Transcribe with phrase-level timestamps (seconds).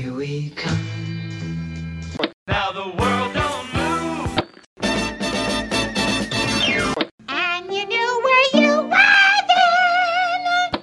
[0.00, 0.78] Here we come.
[2.48, 4.30] Now the world don't move.
[7.28, 10.80] And you knew where you were then.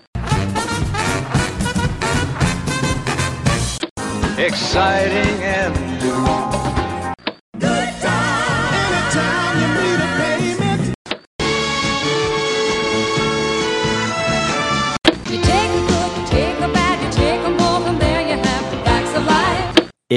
[4.38, 5.27] exciting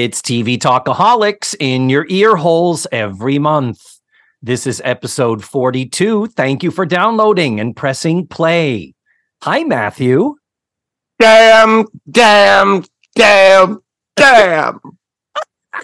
[0.00, 4.00] It's TV Talkaholics in your ear holes every month.
[4.40, 6.28] This is episode 42.
[6.28, 8.94] Thank you for downloading and pressing play.
[9.42, 10.36] Hi, Matthew.
[11.18, 12.82] Damn, damn,
[13.14, 13.80] damn,
[14.16, 14.80] damn.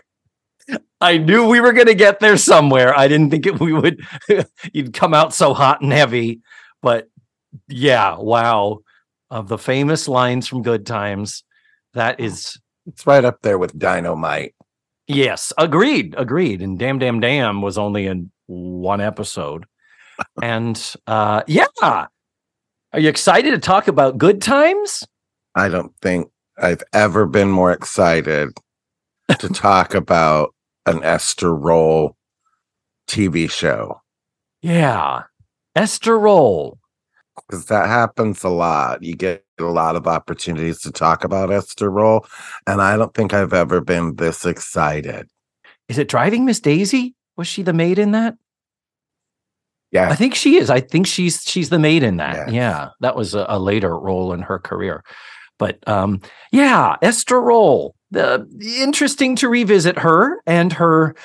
[1.02, 2.98] I knew we were going to get there somewhere.
[2.98, 4.00] I didn't think it, we would,
[4.72, 6.40] you'd come out so hot and heavy.
[6.80, 7.10] But
[7.68, 8.78] yeah, wow.
[9.30, 11.44] Of the famous lines from Good Times,
[11.92, 14.54] that is, It's right up there with dynamite.
[15.08, 16.62] yes, agreed, agreed.
[16.62, 19.66] And Damn, Damn, Damn was only in one episode.
[20.42, 21.66] And uh yeah.
[21.82, 22.08] Are
[23.00, 25.04] you excited to talk about Good Times?
[25.54, 28.50] I don't think I've ever been more excited
[29.38, 30.54] to talk about
[30.86, 32.16] an Esther Rolle
[33.08, 34.00] TV show
[34.62, 35.24] Yeah.
[35.74, 36.78] Esther Rolle.
[37.46, 39.02] because that happens a lot.
[39.02, 42.26] You get a lot of opportunities to talk about Esther Rolle,
[42.66, 45.28] and I don't think I've ever been this excited.
[45.88, 47.14] Is it Driving Miss Daisy?
[47.36, 48.34] Was she the maid in that?
[49.92, 50.68] Yeah, I think she is.
[50.68, 52.48] I think she's she's the maid in that.
[52.48, 52.52] Yes.
[52.52, 55.04] Yeah, that was a, a later role in her career.
[55.58, 56.20] But um,
[56.52, 57.94] yeah, Esther Rolle.
[58.10, 58.46] The
[58.80, 61.16] interesting to revisit her and her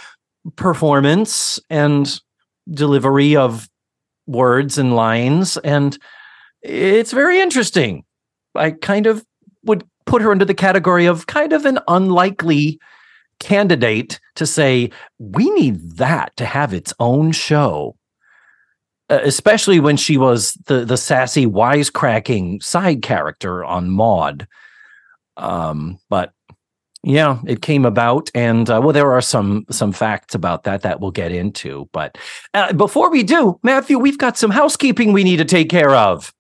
[0.55, 2.19] performance and
[2.69, 3.69] delivery of
[4.25, 5.97] words and lines, and
[6.61, 8.03] it's very interesting.
[8.55, 9.25] I kind of
[9.63, 12.79] would put her into the category of kind of an unlikely
[13.39, 17.95] candidate to say we need that to have its own show
[19.11, 24.47] uh, especially when she was the the sassy wisecracking side character on Maude.
[25.35, 26.31] Um, but
[27.03, 31.01] yeah, it came about, and uh, well, there are some some facts about that that
[31.01, 31.89] we'll get into.
[31.91, 32.17] But
[32.53, 36.33] uh, before we do, Matthew, we've got some housekeeping we need to take care of.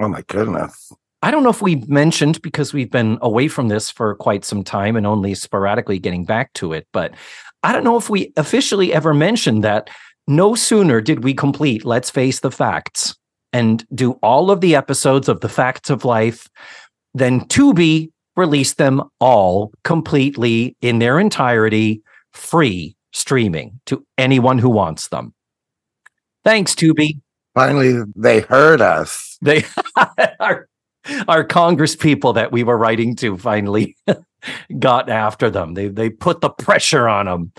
[0.00, 0.92] oh my goodness.
[1.24, 4.62] I don't know if we mentioned because we've been away from this for quite some
[4.62, 7.14] time and only sporadically getting back to it, but
[7.62, 9.88] I don't know if we officially ever mentioned that
[10.28, 13.16] no sooner did we complete Let's Face the Facts
[13.54, 16.50] and do all of the episodes of The Facts of Life
[17.14, 22.02] than Tubi released them all completely in their entirety
[22.34, 25.32] free streaming to anyone who wants them.
[26.44, 27.22] Thanks, Tubi.
[27.54, 29.38] Finally, they heard us.
[29.40, 29.64] They
[30.38, 30.68] our
[31.28, 33.96] our Congress people that we were writing to finally
[34.78, 35.74] got after them.
[35.74, 37.52] They they put the pressure on them.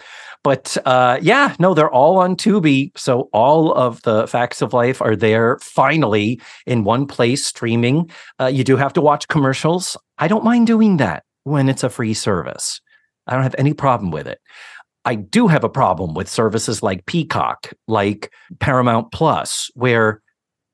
[0.43, 2.95] But uh, yeah, no, they're all on Tubi.
[2.95, 8.11] So all of the facts of life are there finally in one place streaming.
[8.39, 9.97] Uh, you do have to watch commercials.
[10.19, 12.79] I don't mind doing that when it's a free service.
[13.25, 14.39] I don't have any problem with it.
[15.03, 20.21] I do have a problem with services like Peacock, like Paramount Plus, where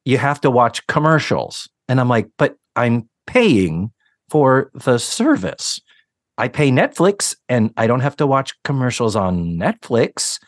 [0.04, 1.70] you have to watch commercials.
[1.88, 3.92] And I'm like, but I'm paying
[4.30, 5.80] for the service.
[6.38, 10.40] I pay Netflix and I don't have to watch commercials on Netflix.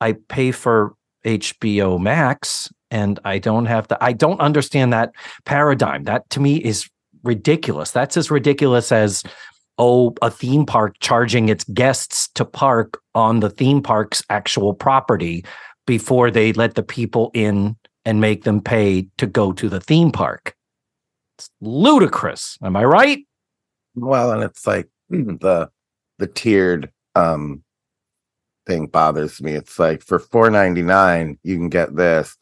[0.00, 0.94] I pay for
[1.24, 5.12] HBO Max and I don't have to, I don't understand that
[5.44, 6.04] paradigm.
[6.04, 6.88] That to me is
[7.22, 7.90] ridiculous.
[7.90, 9.22] That's as ridiculous as,
[9.78, 15.44] oh, a theme park charging its guests to park on the theme park's actual property
[15.86, 20.10] before they let the people in and make them pay to go to the theme
[20.10, 20.54] park.
[21.40, 22.58] It's ludicrous.
[22.62, 23.26] Am I right?
[23.94, 25.70] Well, and it's like the
[26.18, 27.64] the tiered um
[28.66, 29.52] thing bothers me.
[29.52, 32.36] It's like for four ninety nine you can get this,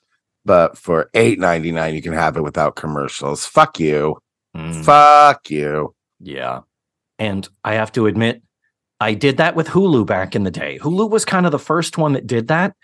[0.44, 3.46] but for eight ninety nine you can have it without commercials.
[3.46, 4.18] Fuck you.
[4.56, 4.84] Mm.
[4.84, 5.94] Fuck you.
[6.18, 6.62] Yeah.
[7.20, 8.42] And I have to admit,
[9.00, 10.80] I did that with Hulu back in the day.
[10.80, 12.74] Hulu was kind of the first one that did that.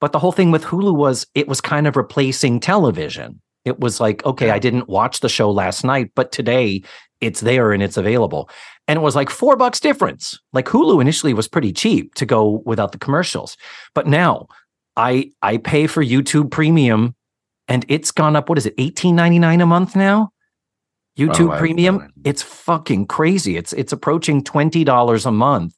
[0.00, 3.42] But the whole thing with Hulu was it was kind of replacing television.
[3.68, 6.82] It was like, okay, I didn't watch the show last night, but today
[7.20, 8.50] it's there and it's available.
[8.86, 10.38] And it was like four bucks difference.
[10.52, 13.56] Like Hulu initially was pretty cheap to go without the commercials.
[13.94, 14.48] But now
[14.96, 17.14] I I pay for YouTube premium
[17.68, 20.30] and it's gone up, what is it, $18.99 a month now?
[21.18, 23.56] YouTube I- premium, it's fucking crazy.
[23.56, 25.74] It's it's approaching $20 a month.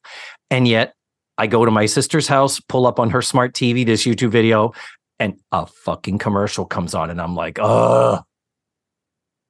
[0.51, 0.95] And yet
[1.39, 4.73] I go to my sister's house, pull up on her smart TV this YouTube video,
[5.21, 8.21] and a fucking commercial comes on, and I'm like, oh,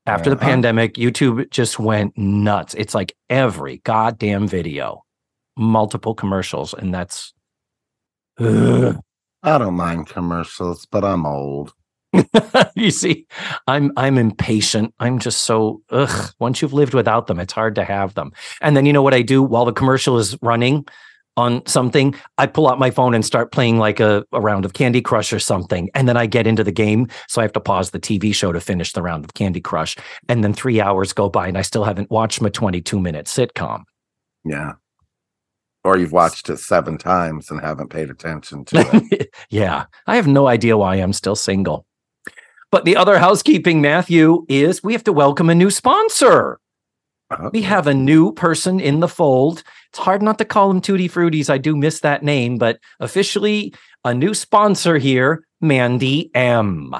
[0.06, 0.46] After the Uh-huh.
[0.46, 2.74] pandemic, YouTube just went nuts.
[2.74, 5.04] It's like every goddamn video,
[5.56, 7.32] multiple commercials, and that's
[8.38, 8.96] Ugh.
[9.42, 11.72] I don't mind commercials, but I'm old.
[12.74, 13.26] you see,
[13.68, 14.94] I'm I'm impatient.
[14.98, 16.32] I'm just so ugh.
[16.40, 18.32] Once you've lived without them, it's hard to have them.
[18.60, 20.86] And then you know what I do while the commercial is running
[21.40, 24.74] on something, I pull out my phone and start playing like a, a round of
[24.74, 25.90] Candy Crush or something.
[25.94, 27.08] And then I get into the game.
[27.28, 29.96] So I have to pause the TV show to finish the round of Candy Crush.
[30.28, 33.82] And then three hours go by and I still haven't watched my 22 minute sitcom.
[34.44, 34.74] Yeah.
[35.82, 39.34] Or you've watched it seven times and haven't paid attention to it.
[39.50, 41.86] yeah, I have no idea why I'm still single.
[42.70, 46.60] But the other housekeeping, Matthew, is we have to welcome a new sponsor.
[47.52, 49.62] We have a new person in the fold.
[49.90, 51.50] It's hard not to call them Tutti Fruities.
[51.50, 56.94] I do miss that name, but officially a new sponsor here, Mandy M.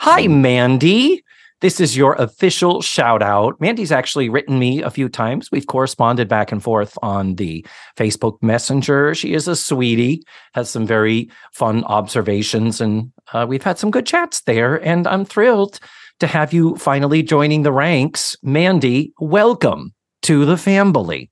[0.00, 1.22] Hi, Mandy.
[1.60, 3.60] This is your official shout out.
[3.60, 5.52] Mandy's actually written me a few times.
[5.52, 7.64] We've corresponded back and forth on the
[7.96, 9.14] Facebook Messenger.
[9.14, 10.24] She is a sweetie,
[10.54, 14.84] has some very fun observations, and uh, we've had some good chats there.
[14.84, 15.78] And I'm thrilled
[16.18, 18.36] to have you finally joining the ranks.
[18.42, 21.30] Mandy, welcome to the family.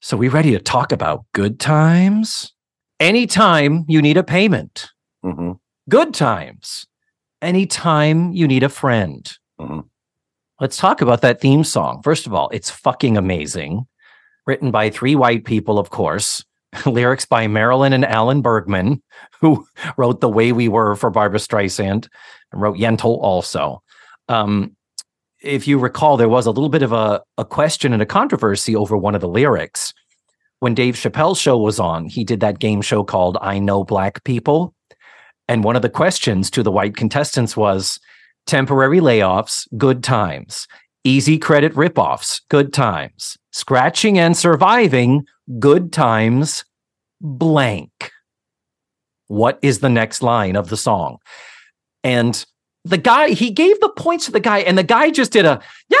[0.00, 2.52] So, we ready to talk about good times?
[3.00, 4.88] Anytime you need a payment,
[5.22, 5.52] hmm
[5.88, 6.86] good times.
[7.42, 9.30] Anytime you need a friend.
[9.60, 9.84] Mhm.
[10.60, 12.00] Let's talk about that theme song.
[12.02, 13.86] First of all, it's fucking amazing.
[14.46, 16.44] Written by three white people, of course.
[16.86, 19.02] Lyrics by Marilyn and Alan Bergman,
[19.40, 19.66] who
[19.96, 22.08] wrote The Way We Were for Barbra Streisand
[22.52, 23.82] and wrote Yentl also.
[24.28, 24.75] Um,
[25.42, 28.74] if you recall, there was a little bit of a, a question and a controversy
[28.74, 29.92] over one of the lyrics.
[30.60, 34.24] When Dave Chappelle's show was on, he did that game show called I Know Black
[34.24, 34.74] People.
[35.48, 38.00] And one of the questions to the white contestants was
[38.46, 40.66] temporary layoffs, good times,
[41.04, 45.26] easy credit ripoffs, good times, scratching and surviving,
[45.58, 46.64] good times,
[47.20, 48.10] blank.
[49.28, 51.18] What is the next line of the song?
[52.02, 52.44] And
[52.88, 55.60] the guy, he gave the points to the guy, and the guy just did a
[55.88, 55.98] yeah,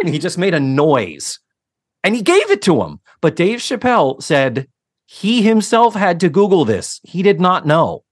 [0.00, 1.38] and he just made a noise
[2.04, 3.00] and he gave it to him.
[3.20, 4.68] But Dave Chappelle said
[5.06, 7.00] he himself had to Google this.
[7.02, 8.04] He did not know.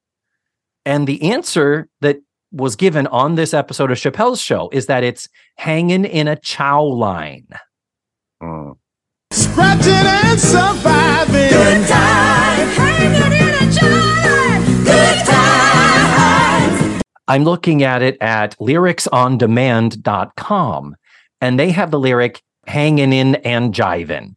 [0.85, 2.21] And the answer that
[2.51, 6.83] was given on this episode of Chappelle's show is that it's hanging in a chow
[6.83, 7.49] line.
[8.43, 8.77] Mm.
[9.31, 11.51] Scratching and surviving.
[11.51, 13.42] Good time, hanging in
[17.29, 20.97] I'm looking at it at lyricsondemand.com,
[21.41, 24.35] and they have the lyric hanging in and jiving,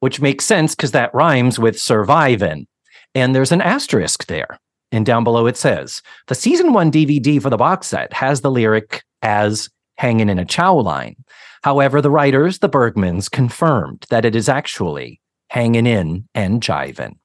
[0.00, 2.66] which makes sense because that rhymes with surviving.
[3.14, 4.58] And there's an asterisk there.
[4.92, 8.50] And down below it says the season one DVD for the box set has the
[8.50, 9.68] lyric as
[9.98, 11.16] hanging in a chow line.
[11.62, 17.16] However, the writers, the Bergmans, confirmed that it is actually hanging in and jiving.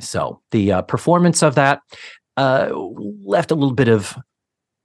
[0.00, 1.80] So the uh, performance of that
[2.36, 2.70] uh,
[3.24, 4.16] left a little bit of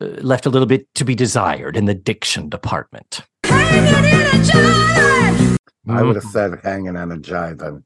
[0.02, 3.22] uh, left a little bit to be desired in the diction department.
[3.44, 5.58] Hanging in a jar.
[5.88, 7.84] I would have said hanging on a jiving.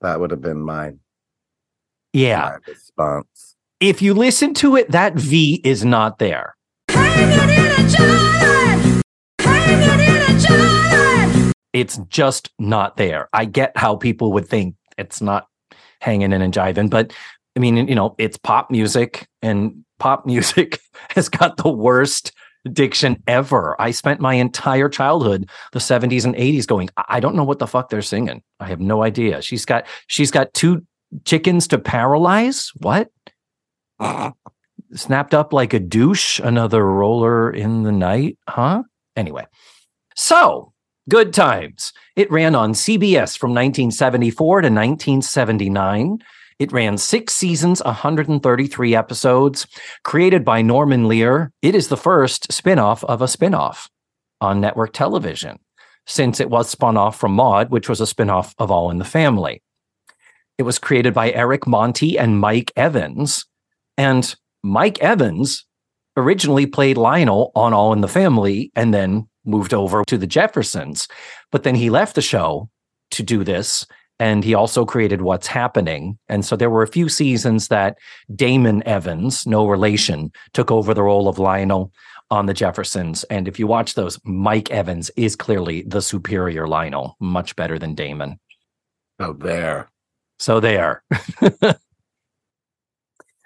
[0.00, 0.92] That would have been my,
[2.12, 3.56] Yeah, my response.
[3.80, 6.56] if you listen to it, that V is not there.
[6.88, 9.02] Hanging in a jar.
[9.38, 11.52] Hanging in a jar.
[11.72, 13.28] It's just not there.
[13.32, 15.46] I get how people would think it's not
[16.02, 17.12] hanging in and jiving, but
[17.56, 20.80] I mean, you know, it's pop music, and pop music
[21.10, 22.32] has got the worst
[22.72, 23.80] diction ever.
[23.80, 27.66] I spent my entire childhood, the 70s and 80s, going, I don't know what the
[27.66, 28.42] fuck they're singing.
[28.60, 29.42] I have no idea.
[29.42, 30.86] She's got she's got two
[31.24, 32.70] chickens to paralyze.
[32.76, 33.10] What?
[34.94, 38.82] Snapped up like a douche, another roller in the night, huh?
[39.16, 39.46] Anyway.
[40.14, 40.71] So,
[41.08, 41.92] Good Times.
[42.14, 46.18] It ran on CBS from 1974 to 1979.
[46.60, 49.66] It ran six seasons, 133 episodes.
[50.04, 53.88] Created by Norman Lear, it is the first spinoff of a spinoff
[54.40, 55.58] on network television,
[56.06, 59.04] since it was spun off from Maude, which was a spinoff of All in the
[59.04, 59.60] Family.
[60.56, 63.44] It was created by Eric Monte and Mike Evans.
[63.98, 64.32] And
[64.62, 65.66] Mike Evans
[66.16, 71.08] originally played Lionel on All in the Family and then moved over to the Jeffersons.
[71.50, 72.68] But then he left the show
[73.12, 73.86] to do this.
[74.18, 76.18] And he also created What's Happening.
[76.28, 77.98] And so there were a few seasons that
[78.34, 81.92] Damon Evans, no relation, took over the role of Lionel
[82.30, 83.24] on the Jeffersons.
[83.24, 87.94] And if you watch those, Mike Evans is clearly the superior Lionel, much better than
[87.94, 88.38] Damon.
[89.18, 89.90] Oh, there.
[90.38, 91.02] So there.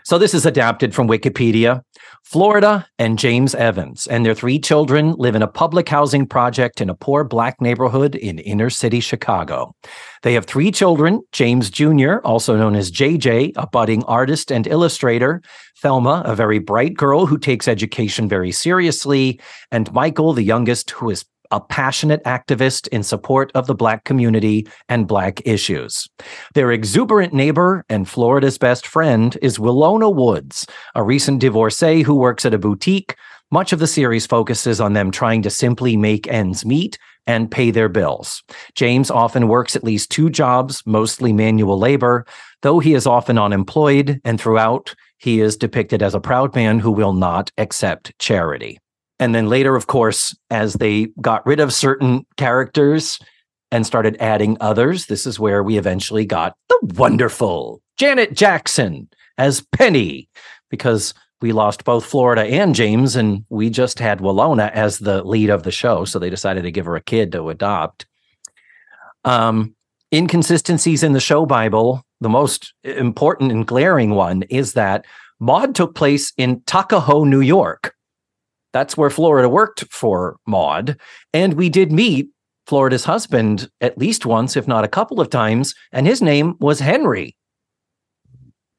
[0.06, 1.82] So this is adapted from Wikipedia.
[2.22, 6.88] Florida and James Evans and their three children live in a public housing project in
[6.88, 9.74] a poor black neighborhood in inner city Chicago.
[10.22, 15.42] They have three children James Jr., also known as JJ, a budding artist and illustrator,
[15.82, 19.40] Thelma, a very bright girl who takes education very seriously,
[19.72, 24.66] and Michael, the youngest, who is a passionate activist in support of the Black community
[24.88, 26.08] and Black issues.
[26.54, 32.44] Their exuberant neighbor and Florida's best friend is Willona Woods, a recent divorcee who works
[32.44, 33.16] at a boutique.
[33.50, 37.70] Much of the series focuses on them trying to simply make ends meet and pay
[37.70, 38.42] their bills.
[38.74, 42.24] James often works at least two jobs, mostly manual labor,
[42.62, 46.90] though he is often unemployed, and throughout, he is depicted as a proud man who
[46.90, 48.78] will not accept charity.
[49.18, 53.18] And then later, of course, as they got rid of certain characters
[53.72, 59.08] and started adding others, this is where we eventually got the wonderful Janet Jackson
[59.38, 60.28] as Penny,
[60.70, 65.50] because we lost both Florida and James, and we just had Willona as the lead
[65.50, 66.04] of the show.
[66.04, 68.06] So they decided to give her a kid to adopt.
[69.24, 69.74] Um,
[70.14, 75.04] inconsistencies in the show Bible, the most important and glaring one is that
[75.40, 77.94] Maude took place in Tuckahoe, New York.
[78.76, 81.00] That's where Florida worked for Maude.
[81.32, 82.28] And we did meet
[82.66, 86.78] Florida's husband at least once, if not a couple of times, and his name was
[86.78, 87.34] Henry.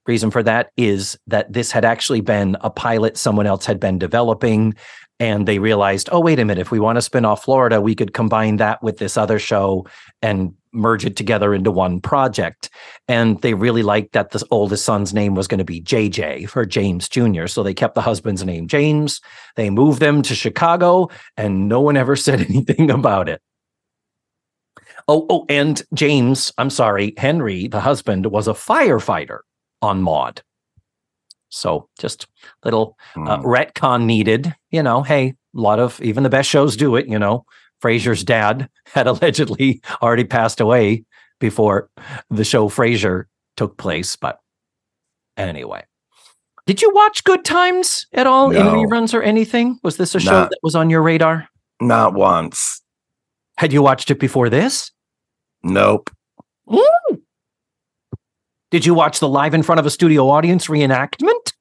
[0.06, 3.98] Reason for that is that this had actually been a pilot someone else had been
[3.98, 4.76] developing.
[5.20, 7.96] And they realized, oh, wait a minute, if we want to spin off Florida, we
[7.96, 9.88] could combine that with this other show
[10.22, 12.70] and merge it together into one project.
[13.08, 16.66] And they really liked that the oldest son's name was going to be JJ for
[16.66, 17.48] James Jr.
[17.48, 19.22] So they kept the husband's name James.
[19.56, 23.42] They moved them to Chicago, and no one ever said anything about it.
[25.08, 29.40] Oh, oh, and James, I'm sorry, Henry, the husband, was a firefighter
[29.82, 30.42] on Maude.
[31.50, 32.28] So just
[32.66, 33.46] little uh, Hmm.
[33.46, 34.54] retcon needed.
[34.70, 37.08] You know, hey, a lot of even the best shows do it.
[37.08, 37.46] You know,
[37.84, 41.04] Frasier's dad had allegedly already passed away
[41.40, 41.90] before
[42.30, 44.16] the show Frasier took place.
[44.16, 44.40] But
[45.36, 45.84] anyway,
[46.66, 48.74] did you watch Good Times at all in No.
[48.74, 49.80] reruns or anything?
[49.84, 51.48] Was this a show Not- that was on your radar?
[51.80, 52.82] Not once.
[53.58, 54.92] Had you watched it before this?
[55.64, 56.10] Nope.
[58.70, 61.54] Did you watch the live in front of a studio audience reenactment?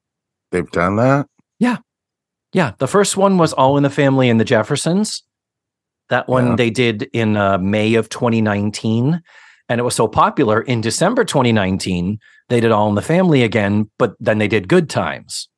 [0.51, 1.27] They've done that.
[1.59, 1.79] Yeah.
[2.53, 5.23] Yeah, the first one was All in the Family and the Jeffersons.
[6.09, 6.57] That one Yeah.
[6.57, 9.21] they did in uh, May of 2019.
[9.69, 13.91] And it was so popular in December 2019, they did All in the Family again,
[13.99, 15.49] but then they did Good Times.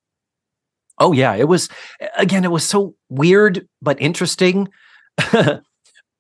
[0.99, 1.35] Oh, yeah.
[1.35, 1.69] It was,
[2.17, 4.69] again, it was so weird, but interesting.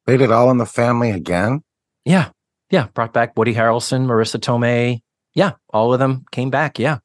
[0.06, 1.62] They did all in the family again.
[2.06, 2.30] yeah.
[2.70, 2.86] Yeah.
[2.94, 5.00] Brought back Woody Harrelson, Marisa Tomei.
[5.34, 5.52] Yeah.
[5.70, 6.78] All of them came back.
[6.78, 6.98] Yeah.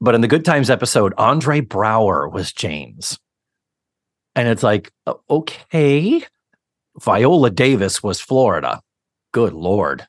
[0.00, 3.18] But in the Good Times episode, Andre Braugher was James.
[4.36, 4.92] And it's like,
[5.30, 6.22] okay.
[7.00, 8.80] Viola Davis was Florida.
[9.32, 10.06] Good Lord.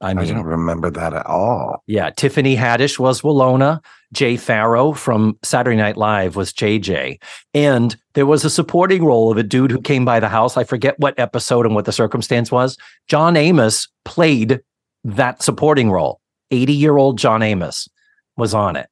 [0.00, 1.82] I I, don't remember that at all.
[1.86, 3.80] yeah, Tiffany Haddish was Willona.
[4.12, 7.20] Jay Pharoah from Saturday Night Live was JJ.
[7.54, 10.56] And there was a supporting role of a dude who came by the house.
[10.56, 12.76] I forget what episode and what the circumstance was.
[13.08, 14.60] John Amos played
[15.04, 16.20] that supporting role.
[16.50, 17.88] 80 year old John Amos
[18.36, 18.88] was on it.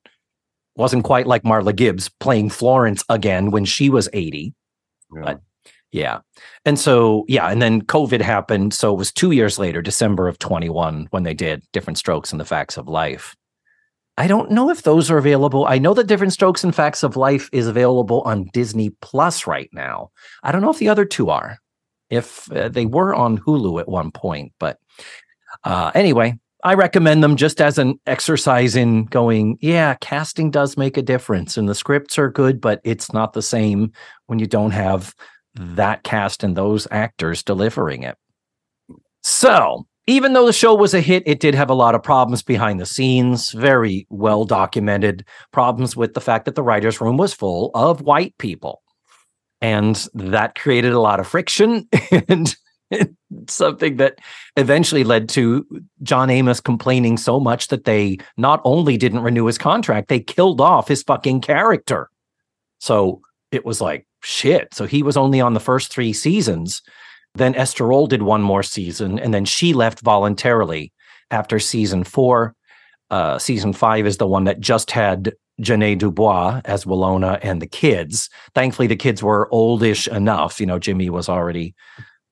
[0.77, 4.55] Wasn't quite like Marla Gibbs playing Florence again when she was 80.
[5.15, 5.23] Yeah.
[5.25, 5.41] But-
[5.91, 6.21] Yeah.
[6.65, 7.49] And so, yeah.
[7.49, 8.73] And then COVID happened.
[8.73, 12.41] So it was two years later, December of 21, when they did Diff'rent Strokes and
[12.41, 13.37] the Facts of Life.
[14.17, 15.67] I don't know if those are available.
[15.67, 19.69] I know that Diff'rent Strokes and Facts of Life is available on Disney Plus right
[19.73, 20.11] now.
[20.43, 21.59] I don't know if the other two are,
[22.11, 24.53] if uh, they were on Hulu at one point.
[24.59, 24.79] But
[25.65, 30.97] uh, anyway, I recommend them just as an exercise in going, yeah, casting does make
[30.97, 33.93] a difference and the scripts are good, but it's not the same
[34.27, 35.15] when you don't have
[35.55, 38.17] that cast and those actors delivering it.
[39.23, 42.43] So, even though the show was a hit, it did have a lot of problems
[42.43, 47.35] behind the scenes, very well documented problems with the fact that the writer's room was
[47.35, 48.83] full of white people.
[49.61, 51.89] And that created a lot of friction
[52.29, 52.57] and
[53.49, 54.19] something that
[54.57, 55.67] eventually led to
[56.03, 60.61] John Amos complaining so much that they not only didn't renew his contract, they killed
[60.61, 62.11] off his fucking character.
[62.79, 63.21] So
[63.51, 64.73] it was like, shit.
[64.75, 66.83] So he was only on the first three seasons.
[67.35, 70.93] Then Esther Rolle did one more season, and then she left voluntarily
[71.31, 72.55] after season four.
[73.11, 77.67] Uh, season five is the one that just had Ja'Net DuBois as Willona and the
[77.67, 78.29] kids.
[78.55, 80.61] Thankfully, the kids were oldish enough.
[80.61, 81.75] You know, Jimmie was already,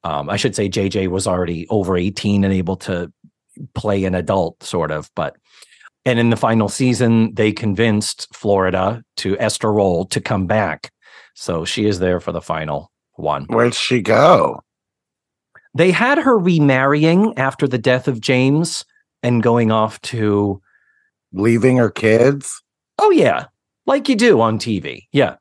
[0.04, 3.12] um, I should say, JJ was already over 18 and able to
[3.75, 5.11] play an adult, sort of.
[5.14, 5.37] But
[6.04, 10.90] And in the final season, they convinced Florida to Esther Rolle to come back.
[11.35, 13.45] So she is there for the final one.
[13.49, 14.62] Where'd she go?
[15.75, 18.85] They had her remarrying after the death of James
[19.23, 20.61] and going off to,
[21.33, 22.61] Leaving her kids?
[22.99, 23.47] oh, yeah,
[23.87, 25.07] like you do on TV.
[25.12, 25.37] Yeah.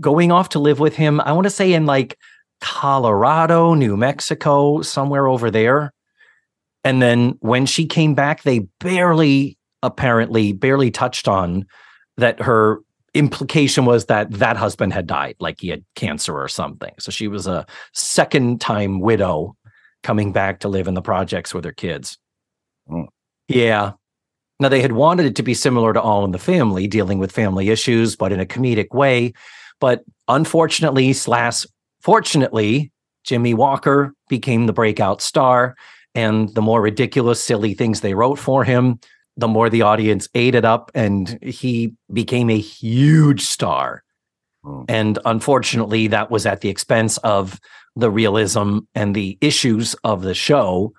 [0.00, 2.18] Going off to live with him, I want to say in like
[2.60, 5.92] Colorado, New Mexico, somewhere over there.
[6.84, 11.66] And then when she came back, they barely, apparently, barely touched on
[12.16, 12.80] that her
[13.14, 16.92] implication was that that husband had died, like he had cancer or something.
[16.98, 19.56] So she was a second time widow
[20.02, 22.18] coming back to live in the projects with her kids.
[22.88, 23.06] Mm.
[23.48, 23.92] Yeah.
[24.60, 27.32] Now they had wanted it to be similar to All in the Family, dealing with
[27.32, 29.32] family issues, but in a comedic way.
[29.80, 31.64] But unfortunately, slash
[32.00, 32.92] fortunately,
[33.24, 35.76] Jimmie Walker became the breakout star.
[36.14, 38.98] And the more ridiculous, silly things they wrote for him,
[39.36, 44.02] the more the audience ate it up, and he became a huge star.
[44.64, 44.82] Hmm.
[44.88, 47.60] And unfortunately, that was at the expense of
[47.94, 50.92] the realism and the issues of the show.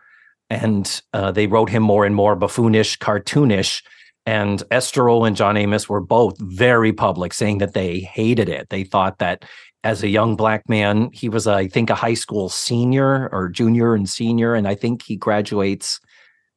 [0.50, 3.84] And uh, they wrote him more and more buffoonish, cartoonish.
[4.26, 8.70] And Esther Rolle and John Amos were both very public, saying that they hated it.
[8.70, 9.44] They thought that
[9.84, 13.96] as a young black man, he was, I think, a high school senior or junior
[13.96, 14.54] and senior.
[14.54, 16.00] And I think he graduates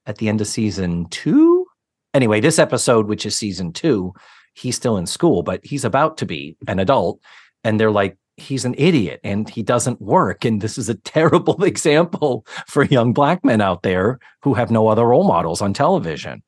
[0.07, 1.67] at the end of season two.
[2.15, 4.13] Anyway, this episode, which is season two,
[4.55, 7.21] he's still in school, but he's about to be an adult.
[7.65, 10.45] And they're like, he's an idiot and he doesn't work.
[10.45, 14.89] And this is a terrible example for young black men out there who have no
[14.89, 16.43] other role models on television.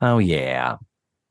[0.00, 0.76] Oh, yeah.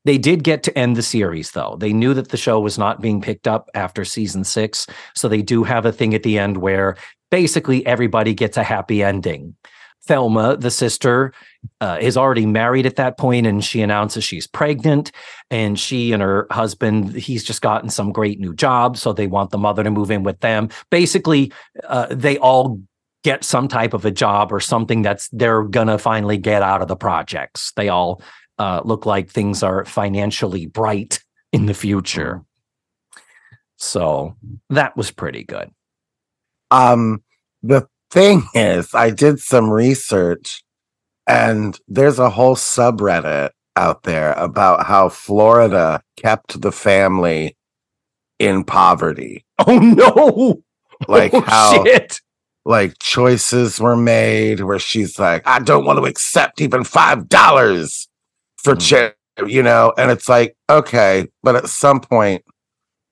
[0.08, 1.76] They did get to end the series, though.
[1.78, 4.86] They knew that the show was not being picked up after season six.
[5.14, 6.96] So they do have a thing at the end where
[7.30, 9.54] basically everybody gets a happy ending.
[10.06, 11.34] Thelma, the sister,
[11.82, 15.12] uh, is already married at that point, and she announces she's pregnant.
[15.50, 19.50] And she and her husband, he's just gotten some great new job, so they want
[19.50, 20.70] the mother to move in with them.
[20.90, 21.52] Basically,
[21.86, 22.80] uh, they all
[23.24, 26.88] get some type of a job or something that's they're gonna finally get out of
[26.88, 27.72] the projects.
[27.76, 28.22] They all
[28.58, 31.20] uh, look like things are financially bright
[31.52, 32.42] in the future.
[33.76, 34.36] So
[34.70, 35.70] that was pretty good.
[36.70, 37.22] Um,
[37.62, 40.62] the thing is, I did some research
[41.26, 47.56] and there's a whole subreddit out there about how Florida kept the family
[48.38, 49.44] in poverty.
[49.66, 50.62] Oh no!
[51.08, 52.20] Like oh, how shit!
[52.64, 58.07] like choices were made where she's like, I don't want to accept even five dollars
[58.62, 58.80] for Mm.
[58.80, 59.16] charity,
[59.46, 62.44] you know, and it's like, okay, but at some point,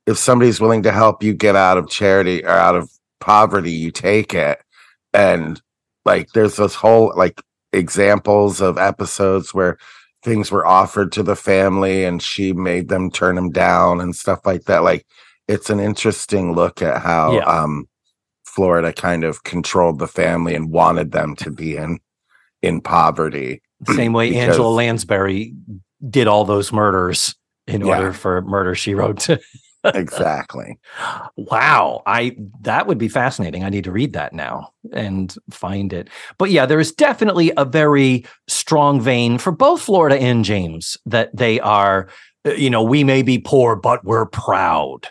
[0.06, 3.90] if somebody's willing to help you get out of charity or out of poverty, you
[3.90, 4.60] take it.
[5.14, 5.60] And
[6.04, 9.78] like there's this whole like examples of episodes where
[10.22, 14.40] things were offered to the family and she made them turn them down and stuff
[14.46, 14.82] like that.
[14.84, 15.06] Like
[15.48, 17.44] it's an interesting look at how Yeah.
[17.44, 17.86] um
[18.46, 21.98] Florida kind of controlled the family and wanted them to be in
[22.62, 23.62] in poverty.
[23.94, 25.54] Same way Because- Angela Lansbury
[26.08, 27.34] did all those murders
[27.66, 27.96] in Yeah.
[27.96, 29.28] order for Murder She Wrote.
[29.84, 30.78] exactly.
[31.36, 33.64] wow, I that would be fascinating.
[33.64, 36.08] I need to read that now and find it.
[36.38, 41.34] But yeah, there is definitely a very strong vein for both Florida and James that
[41.36, 42.08] they are.
[42.44, 45.08] You know, we may be poor, but we're proud.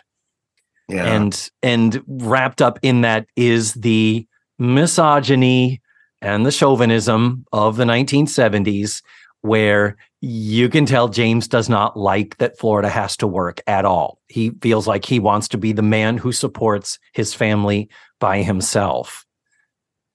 [0.88, 1.04] Yeah.
[1.04, 4.24] and and wrapped up in that is the
[4.58, 5.80] misogyny
[6.22, 9.02] and the chauvinism of the 1970s
[9.42, 14.18] where you can tell James does not like that Florida has to work at all.
[14.28, 19.24] He feels like he wants to be the man who supports his family by himself.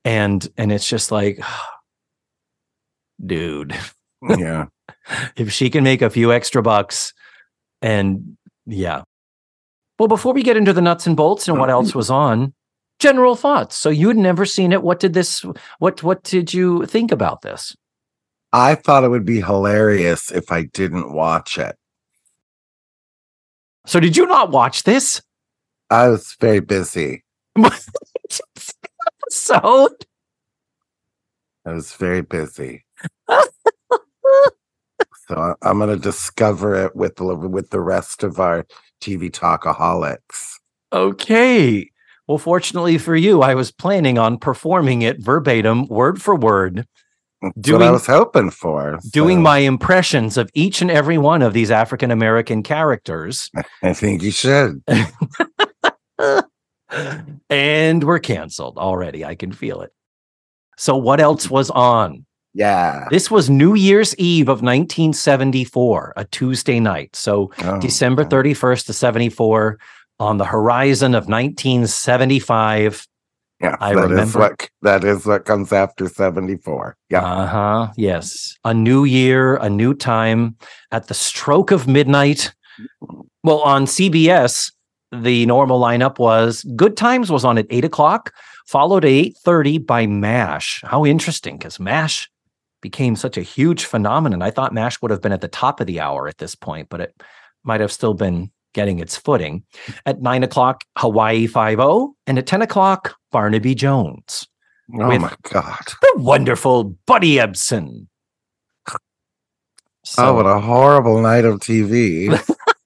[0.04, 1.40] And and it's just like
[3.26, 3.76] dude,
[4.38, 4.66] yeah.
[5.36, 7.14] if she can make a few extra bucks
[7.82, 9.02] and yeah
[9.98, 12.54] well before we get into the nuts and bolts and what uh, else was on
[13.02, 15.44] general thoughts so you had never seen it what did this
[15.80, 17.76] what what did you think about this
[18.54, 21.78] I thought it would be hilarious if I didn't watch it.
[23.86, 25.22] so did you not watch this
[25.92, 27.26] I was very busy.
[29.30, 29.90] so
[31.66, 32.86] I was very busy.
[35.28, 38.66] so I'm going to discover it with with the rest of our
[39.02, 40.60] TV talkaholics.
[40.94, 41.91] okay
[42.32, 46.78] well fortunately for you i was planning on performing it verbatim word for word
[47.42, 49.00] That's what Doing- I was hoping for.
[49.12, 53.50] doing my impressions of each and every one of these african american characters
[53.84, 54.82] I think you should.
[57.50, 59.24] and we're canceled already.
[59.26, 59.92] I can feel it.
[60.78, 62.26] So, what else was on?
[62.54, 63.08] Yeah.
[63.10, 67.16] This was New Year's Eve of 1974, a Tuesday night.
[67.16, 69.80] So Oh, December 31st to 74
[70.22, 73.08] on the horizon of 1975.
[73.60, 74.40] Yeah, I that is remember.
[74.40, 76.96] what that is what comes after 74.
[77.10, 77.24] Yeah.
[77.24, 77.94] Uh huh.
[77.98, 78.56] Yes.
[78.64, 80.56] A new year, a new time
[80.92, 82.54] at the stroke of midnight.
[83.44, 84.72] Well, on CBS,
[85.12, 88.34] the normal lineup was Good Times was on at eight o'clock,
[88.66, 90.82] followed at eight thirty by Mash.
[90.86, 92.30] How interesting, because Mash
[92.82, 94.42] became such a huge phenomenon.
[94.42, 96.90] I thought Mash would have been at the top of the hour at this point,
[96.90, 97.22] but it
[97.64, 99.64] might have still been getting its footing.
[100.06, 104.48] At nine o'clock, Hawaii Five O, and at ten o'clock, Barnaby Jones
[105.00, 105.84] oh my god.
[106.02, 108.08] the wonderful Buddy Ebsen.
[110.18, 112.30] oh, what a horrible night of TV.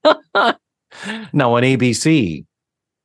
[1.34, 2.46] now on ABC,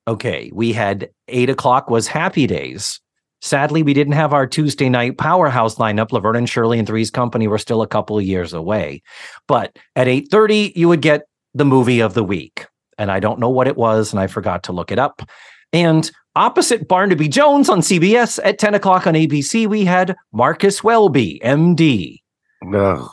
[0.06, 3.00] okay, we had eight o'clock was Happy Days.
[3.42, 6.12] Sadly, we didn't have our Tuesday night powerhouse lineup.
[6.12, 9.02] Laverne and Shirley and Three's Company were still a couple of years away.
[9.48, 11.22] But at 8:30, you would get
[11.54, 12.66] the movie of the week.
[12.98, 15.22] And I don't know what it was, and I forgot to look it up.
[15.72, 21.40] And opposite Barnaby Jones on CBS at 10 o'clock on ABC, we had Marcus Welby,
[21.44, 22.18] MD.
[22.62, 23.08] no.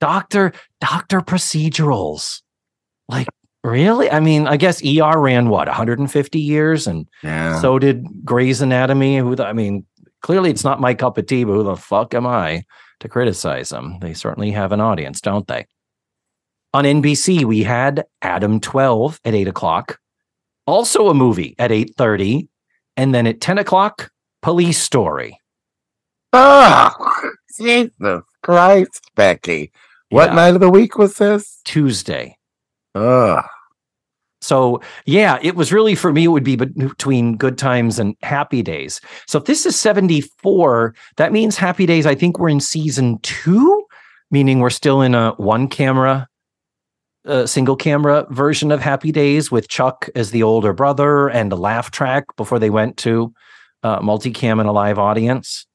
[0.00, 2.40] doctor doctor procedurals
[3.08, 3.28] like
[3.62, 7.60] really i mean i guess er ran what 150 years and yeah.
[7.60, 9.86] so did gray's anatomy who the, i mean
[10.22, 12.64] clearly it's not my cup of tea but who the fuck am i
[13.02, 15.66] to criticize them they certainly have an audience don't they
[16.72, 19.98] on nbc we had adam 12 at 8 o'clock
[20.66, 22.48] also a movie at 8.30
[22.96, 24.10] and then at 10 o'clock
[24.40, 25.38] police story
[26.32, 26.90] oh,
[27.60, 29.70] Jesus Christ, Becky.
[30.08, 30.34] What Yeah.
[30.34, 31.60] night of the week was this?
[31.64, 32.36] tuesday
[32.94, 33.44] Ugh.
[34.42, 36.24] So yeah, it was really for me.
[36.24, 39.00] It would be between Good Times and Happy Days.
[39.26, 42.06] So if this is seventy four, that means Happy Days.
[42.06, 43.86] I think we're in season two,
[44.30, 46.26] meaning we're still in a one camera,
[47.24, 51.56] uh, single camera version of Happy Days with Chuck as the older brother and a
[51.56, 53.32] laugh track before they went to
[53.84, 55.66] uh, multicam and a live audience.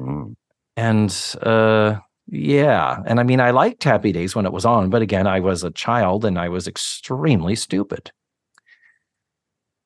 [0.00, 0.34] Mm.
[0.76, 5.02] And uh, yeah, and I mean, I liked Happy Days when it was on, but
[5.02, 8.10] again, I was a child and I was extremely stupid.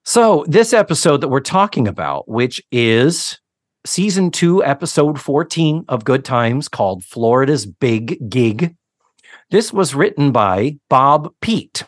[0.05, 3.39] So, this episode that we're talking about, which is
[3.85, 8.75] season two, episode 14 of Good Times called Florida's Big Gig,
[9.51, 11.85] this was written by Bob Peete.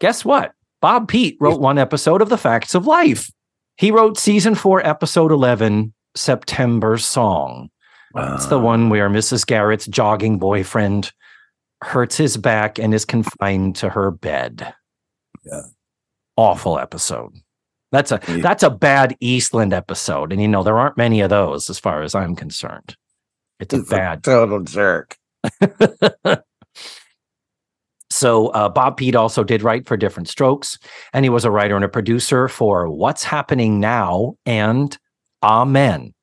[0.00, 0.52] Guess what?
[0.80, 3.30] Bob Peete wrote one episode of The Facts of Life.
[3.76, 7.70] He wrote season four, episode 11, September Song.
[8.34, 9.46] It's the one where Mrs.
[9.46, 11.12] Garrett's jogging boyfriend
[11.82, 14.74] hurts his back and is confined to her bed.
[15.44, 15.62] Yeah.
[16.36, 17.32] Awful episode.
[17.92, 18.38] That's a Yeah.
[18.38, 20.32] that's a bad Eastland episode.
[20.32, 22.96] And you know, there aren't many of those as far as I'm concerned.
[23.60, 25.16] It's a bad total jerk.
[28.10, 30.78] So uh, Bob Peete also did write for Diff'rent Strokes,
[31.12, 34.96] and he was a writer and a producer for What's Happening Now and
[35.42, 36.14] Amen.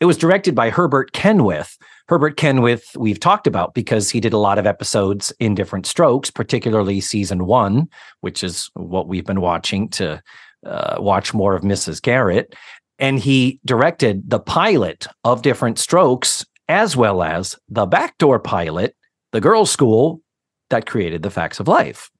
[0.00, 1.78] It was directed by Herbert Kenwith.
[2.08, 6.30] Herbert Kenwith, we've talked about because he did a lot of episodes in Diff'rent Strokes,
[6.30, 7.88] particularly season one,
[8.20, 10.22] which is what we've been watching to
[10.66, 12.02] uh, watch more of Mrs.
[12.02, 12.54] Garrett.
[12.98, 18.94] And he directed the pilot of Diff'rent Strokes, as well as the backdoor pilot,
[19.32, 20.20] The Girls' School,
[20.68, 22.10] that created the facts of life.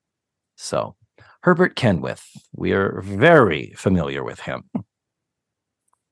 [0.57, 0.97] So,
[1.43, 4.65] Herbert Kenwith, we are very familiar with him.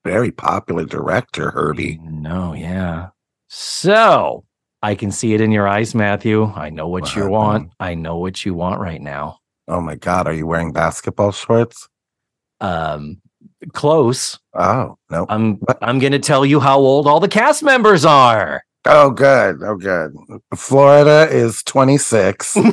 [0.05, 1.99] Very popular director, Herbie.
[2.03, 3.09] No, yeah.
[3.47, 4.45] So,
[4.83, 6.43] I can see it in your eyes, Matthew.
[6.43, 7.71] I know what, you want.
[7.79, 9.39] I know what you want right now.
[9.67, 11.89] Oh my God, are you wearing basketball shorts?
[12.61, 13.19] Um,
[13.73, 14.37] close.
[14.53, 15.25] Oh no.
[15.27, 15.79] I'm What?
[15.81, 18.63] I'm going to tell you how old all the cast members are.
[18.85, 19.63] Oh good.
[19.63, 20.15] Oh good.
[20.55, 22.57] Florida is 26.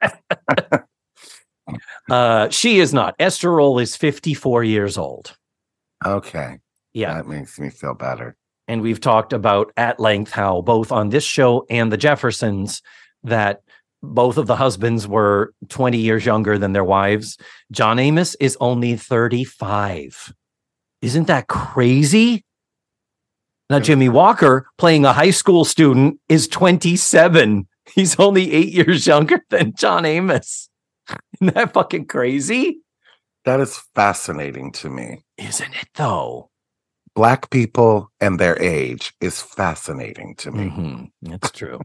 [2.10, 3.14] Uh, she is not.
[3.18, 5.36] Esther Rolle is 54 years old.
[6.04, 6.58] Okay.
[6.92, 7.14] Yeah.
[7.14, 8.36] That makes me feel better.
[8.68, 12.80] and we've talked about at length how both on this show and the Jeffersons
[13.22, 13.62] that
[14.02, 17.36] both of the husbands were 20 years younger than their wives.
[17.72, 20.32] John Amos is only 35.
[21.02, 22.44] Isn't that crazy?
[23.70, 27.66] Now Jimmie Walker playing a high school student is 27.
[27.94, 30.68] He's only 8 years younger than John Amos.
[31.40, 32.80] Isn't that fucking crazy?
[33.44, 35.23] That is fascinating to me.
[35.38, 36.50] Isn't it though?
[37.14, 40.64] Black people and their age is fascinating to me.
[40.70, 41.10] Mhm.
[41.22, 41.80] It's true.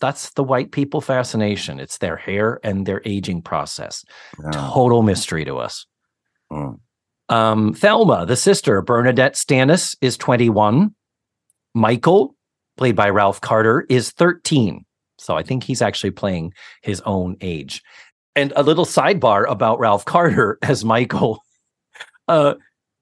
[0.00, 1.80] That's the white people fascination.
[1.80, 4.04] It's their hair and their aging process.
[4.42, 4.50] Yeah.
[4.50, 5.86] Total mystery to us.
[6.52, 6.80] Mm.
[7.28, 10.94] Um, Thelma, the sister, BernNadette Stanis, is 21.
[11.74, 12.36] Michael,
[12.76, 14.84] played by Ralph Carter, is 13.
[15.18, 17.82] So I think he's actually playing his own age.
[18.34, 21.40] And a little sidebar about Ralph Carter as Michael.
[22.28, 22.54] Uh,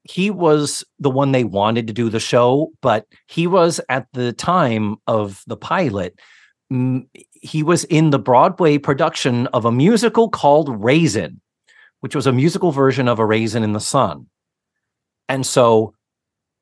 [0.05, 4.33] he was the one they wanted to do the show, but he was at the
[4.33, 6.19] time of the pilot.
[6.73, 11.41] mm, He was in the Broadway production of a musical called Raisin,
[12.01, 14.27] which was a musical version of A Raisin in the Sun.
[15.29, 15.95] And so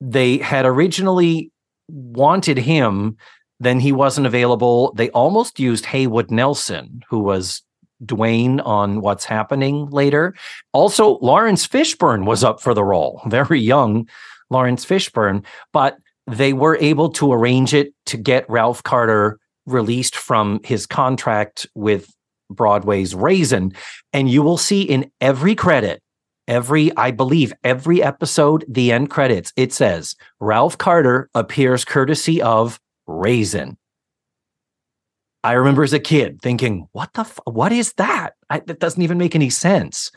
[0.00, 1.50] they had originally
[1.88, 3.16] wanted him,
[3.59, 4.92] then he wasn't available.
[4.94, 7.62] They almost used Haywood Nelson, who was
[8.04, 10.34] Dwayne on What's Happening later.
[10.72, 14.08] Also, Laurence Fishburne was up for the role, very young
[14.50, 20.60] Laurence Fishburne, but they were able to arrange it to get Ralph Carter released from
[20.64, 22.12] his contract with
[22.50, 23.72] Broadway's Raisin.
[24.12, 26.02] And you will see in every credit,
[26.46, 32.78] every, I believe, every episode, the end credits, it says Ralph Carter appears courtesy of
[33.06, 33.76] Raisin.
[35.44, 37.22] I remember as a kid thinking, "What the?
[37.22, 38.35] F- what is that?
[38.50, 40.11] I, that doesn't even make any sense."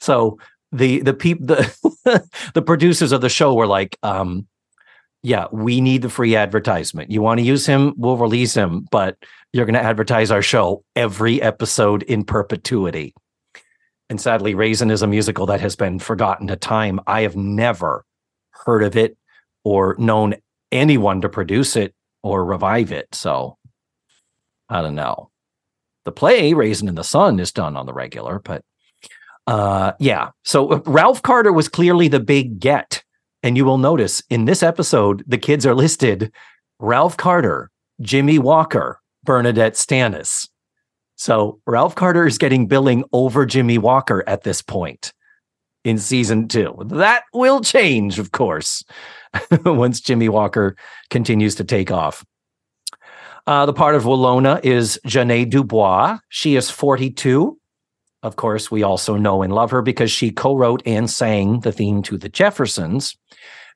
[0.00, 0.38] So
[0.72, 2.22] the the peop the
[2.54, 4.46] the producers of the show were like, um,
[5.22, 7.10] "Yeah, we need the free advertisement.
[7.10, 7.94] You want to use him?
[7.96, 9.16] We'll release him, but
[9.52, 13.14] you're going to advertise our show every episode in perpetuity."
[14.10, 17.00] And sadly, Raisin is a musical that has been forgotten to time.
[17.06, 18.04] I have never
[18.52, 19.18] heard of it
[19.64, 20.34] or known
[20.72, 23.14] anyone to produce it or revive it.
[23.14, 23.57] So
[24.68, 25.30] I don't know.
[26.04, 28.62] The play Raisin in the Sun is done on the regular, but
[29.46, 30.30] uh yeah.
[30.44, 33.02] So uh, Ralph Carter was clearly the big get.
[33.42, 36.32] And you will notice in this episode, the kids are listed
[36.80, 40.48] Ralph Carter, Jimmie Walker, BernNadette Stanis.
[41.16, 45.12] So Ralph Carter is getting billing over Jimmie Walker at this point
[45.84, 46.76] in season two.
[46.86, 48.84] That will change, of course,
[49.64, 50.76] once Jimmie Walker
[51.10, 52.24] continues to take off.
[53.48, 56.18] Uh, the part of Willona is Ja'Net DuBois.
[56.28, 57.58] She is 42.
[58.22, 61.72] Of course, we also know and love her because she co wrote and sang the
[61.72, 63.16] theme to The Jeffersons.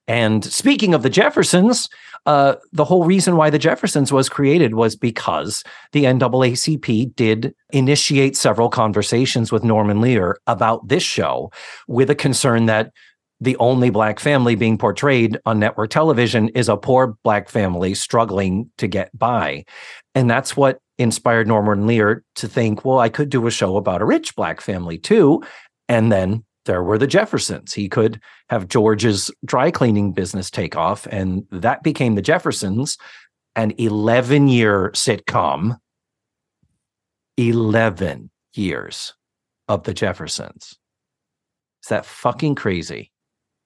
[0.07, 1.89] And speaking of the Jeffersons,
[2.27, 8.37] uh, the whole reason why the Jeffersons was created was because the NAACP did initiate
[8.37, 11.51] several conversations with Norman Lear about this show
[11.89, 12.93] with a concern that
[13.43, 18.71] the only black family being portrayed on network television is a poor black family struggling
[18.79, 19.65] to get by.
[20.15, 24.01] And that's what inspired Norman Lear to think, well, I could do a show about
[24.01, 25.43] a rich black family too.
[25.89, 27.73] And then there were the Jeffersons.
[27.73, 32.97] He could have George's dry cleaning business take off, and that became the Jeffersons,
[33.57, 35.79] an 11 year sitcom.
[37.39, 39.15] 11 years
[39.67, 40.79] of the Jeffersons.
[41.83, 43.12] Is that fucking crazy?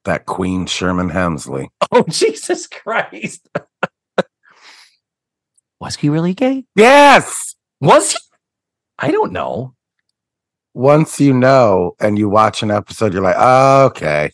[0.07, 1.67] That Queen Sherman Hemsley.
[1.91, 3.47] Oh, Jesus Christ.
[5.79, 6.65] Was he really gay?
[6.75, 7.55] Yes.
[7.81, 8.17] Was he?
[8.99, 9.73] I don't know.
[10.73, 14.31] Once you know and you watch an episode, you're like, oh, okay.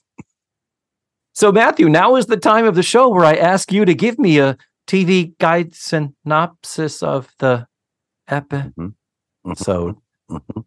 [1.34, 4.18] So, Matthew, now is the time of the show where I ask you to give
[4.20, 4.58] me a
[4.88, 7.68] TV guide synopsis of the
[8.28, 8.74] episode.
[8.78, 8.94] Mhm.
[9.58, 10.66] So, Mhm.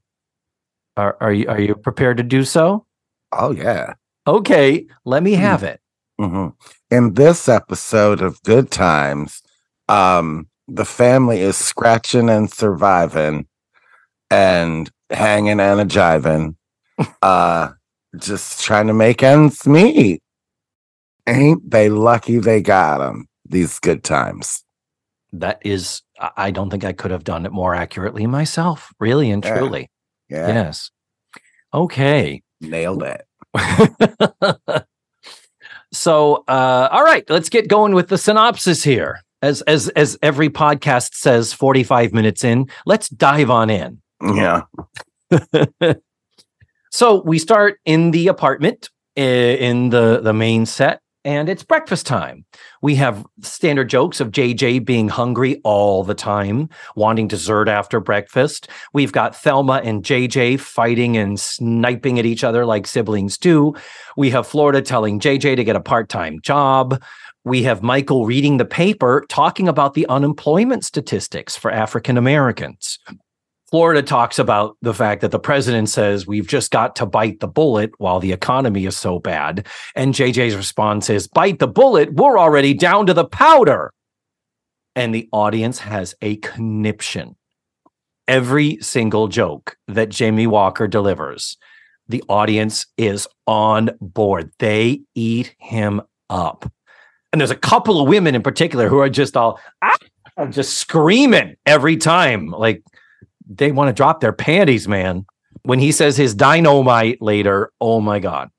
[0.97, 2.87] are, are you are you prepared to do so?
[3.33, 3.95] Oh, yeah.
[4.27, 5.81] Okay, let me have it.
[6.19, 6.49] hmm
[6.91, 9.43] In this episode of Good Times,
[9.89, 13.47] um, the family is scratching and surviving
[14.31, 16.57] and hanging and a jiving,
[17.23, 17.71] uh,
[18.17, 20.23] just trying to make ends meet.
[21.29, 23.27] Ain't they lucky they got them?
[23.49, 24.65] These good times.
[25.33, 26.03] That is,
[26.37, 28.93] I don't think I could have done it more accurately myself.
[28.99, 29.53] Really and Yeah.
[29.53, 29.91] truly.
[30.29, 30.91] Yeah, Yes.
[31.73, 32.43] Okay.
[32.61, 33.25] nailed it.
[35.93, 39.21] so uh all right let's get going with the synopsis here.
[39.43, 44.01] As as as every podcast says 45 minutes in let's dive on in.
[44.23, 44.63] Yeah.
[46.91, 52.45] so we start in the apartment in the the main set and it's breakfast time.
[52.83, 58.69] We have standard jokes of jj being hungry all the time wanting dessert after breakfast.
[58.93, 63.75] We've got thelma and jj fighting and sniping at each other like siblings do.
[64.17, 67.03] We have florida telling jj to get a part-time job.
[67.45, 72.99] We have michael reading the paper talking about the unemployment statistics for african americans
[73.71, 77.49] Florida talks about the fact that the president says we've just got to bite the
[77.49, 79.67] bullet while the economy is so bad.
[79.97, 83.93] And JJ's response is, bite the bullet, we're already down to the powder.
[84.95, 87.37] And the audience has a conniption.
[88.29, 91.57] Every single joke that Jamie Walker delivers,
[92.09, 94.53] the audience is on board.
[94.59, 96.71] They eat him up.
[97.33, 99.97] And there's a couple of women in particular who are just all ah,
[100.51, 102.49] just screaming every time.
[102.49, 102.83] Like
[103.47, 105.27] they want to drop their panties, man.
[105.63, 108.51] When he says his dynamite later, oh my God.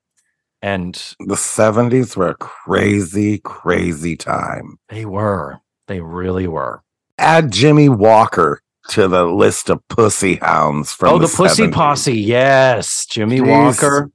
[0.60, 4.78] And The 70s were a crazy, crazy time.
[4.88, 6.82] they were, they really were.
[7.16, 11.72] Add Jimmie Walker to the list of pussy hounds from oh, the, Pussy 70s.
[11.72, 12.14] Posse.
[12.18, 13.06] Yes.
[13.06, 14.10] Jimmie Jesus Walker.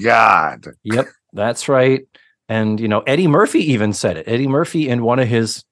[0.00, 0.66] God.
[0.84, 2.06] Yep, that's right.
[2.48, 4.28] And you know, Eddie Murphy even said it.
[4.28, 5.64] Eddie Murphy in one of his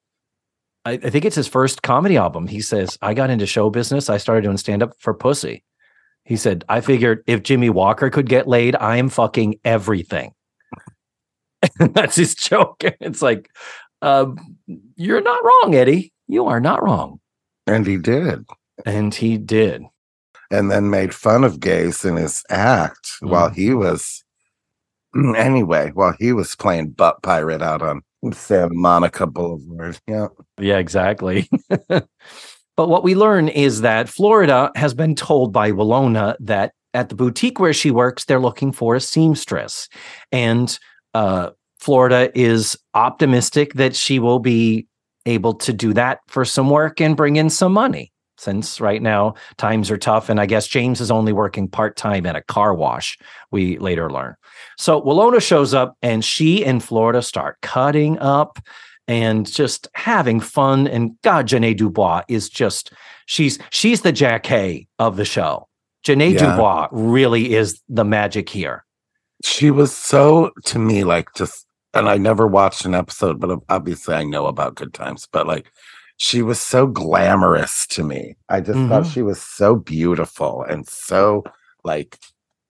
[0.87, 2.47] I, I think it's his first comedy album.
[2.47, 4.09] He says, I got into show business.
[4.09, 5.65] I started doing stand-up for pussy.
[6.23, 10.33] He said, I figured if Jimmie Walker could get laid, I am fucking everything.
[11.79, 12.83] that's his joke.
[13.01, 13.49] It's like,
[14.01, 14.57] um,
[14.95, 16.13] you're not wrong, Eddie.
[16.27, 17.19] You are not wrong.
[17.65, 18.45] And he did.
[18.85, 19.83] And he did.
[20.51, 23.29] And then made fun of gays in his act Mm.
[23.29, 24.23] while he was,
[25.35, 29.99] anyway, while he was playing butt pirate out on Santa Monica Boulevard.
[30.07, 30.27] Yeah.
[30.59, 31.49] Yeah, exactly.
[31.87, 32.07] but
[32.75, 37.59] what we learn is that Florida has been told by Willona that at the boutique
[37.59, 39.87] where she works, they're looking for a seamstress.
[40.31, 40.77] And
[41.13, 44.87] uh, Florida is optimistic that she will be
[45.25, 48.11] able to do that for some work and bring in some money.
[48.39, 52.27] Since right now times are tough, and I guess James is only working part time
[52.27, 53.17] at a car wash,
[53.51, 54.35] we later learn.
[54.77, 58.59] So Willona shows up and she and Florida start cutting up
[59.07, 60.87] and just having fun.
[60.87, 62.91] And God, Ja'Net DuBois is just
[63.25, 65.67] she's she's the Jack Hay of the show.
[66.05, 66.51] Ja'Net Yeah.
[66.51, 68.85] DuBois really is the magic here.
[69.43, 74.15] She was so, to me, like just, and I never watched an episode, but obviously
[74.15, 75.71] I know about Good Times, but like,
[76.19, 78.35] she was so glamorous to me.
[78.49, 79.13] I just thought Mhm.
[79.13, 81.43] she was so beautiful and so
[81.83, 82.17] like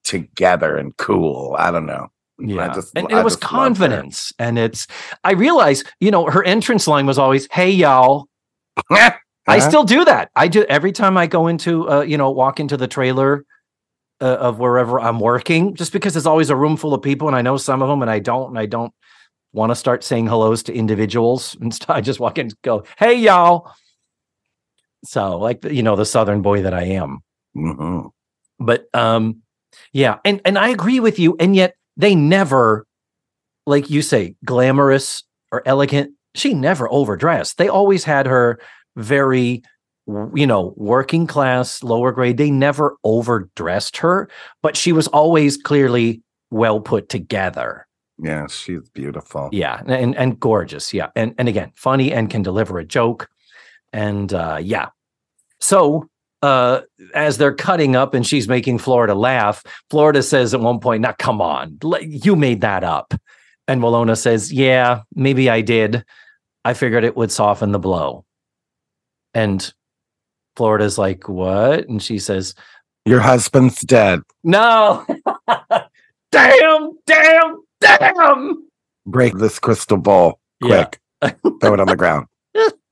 [0.08, 1.56] together and cool.
[1.60, 2.08] I don't know.
[2.40, 2.74] Yeah.
[2.74, 3.88] Just, and, it was just loved her.
[3.88, 4.34] confidence.
[4.40, 4.88] And it's
[5.24, 8.28] I realize, you know, her entrance line was always, hey y'all.
[8.92, 9.14] I
[9.48, 9.60] Uh-huh.
[9.62, 10.30] still do that.
[10.36, 13.44] I do every time I go into uh, you know, walk into the trailer
[14.22, 17.36] uh, of wherever I'm working, just because there's always a room full of people and
[17.36, 18.94] I know some of them and I don't, and I don't
[19.54, 21.56] want to start saying hellos to individuals.
[21.62, 23.72] And st- I just walk in and go, hey y'all.
[25.06, 27.20] So like you know, the southern boy that I am.
[27.56, 28.12] Mhm.
[28.60, 29.42] But um,
[29.94, 32.86] yeah, and and I agree with you, and yet they never,
[33.66, 36.14] like you say, glamorous or elegant.
[36.36, 37.58] She never overdressed.
[37.58, 38.60] They always had her
[38.96, 39.64] very,
[40.36, 42.38] you know, working class, lower grade.
[42.38, 44.30] They never overdressed her,
[44.62, 47.88] but she was always clearly well put together.
[48.20, 49.50] Yeah, she's beautiful.
[49.52, 50.94] Yeah, and and gorgeous.
[50.94, 53.30] Yeah, and and again, funny and can deliver a joke,
[53.94, 54.90] and uh, yeah.
[55.60, 56.08] So
[56.42, 56.82] uh,
[57.14, 61.14] as they're cutting up and she's making Florida laugh, Florida says at one point, "Now,
[61.18, 63.14] come on, you made that up,"
[63.68, 66.04] and Willona says, "Yeah, maybe I did.
[66.66, 68.26] I figured it would soften the blow."
[69.34, 69.72] And
[70.56, 72.54] Florida's like, "What?" And she says,
[73.06, 74.22] Your husband's dead.
[74.44, 75.06] "No."
[76.32, 78.68] damn, damn, damn.
[79.06, 80.02] Break this crystal
[80.62, 80.86] Yeah.
[80.86, 81.00] quick.
[81.62, 82.28] Throw it on the ground.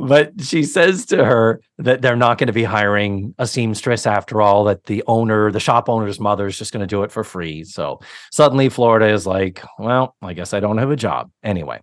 [0.00, 4.40] but she says to her that they're not going to be hiring a seamstress after
[4.40, 7.22] all that the owner the shop owner's mother is just going to do it for
[7.22, 7.64] free.
[7.64, 8.00] So
[8.32, 11.30] suddenly florida is like well i guess i don't have a job.
[11.42, 11.80] Anyway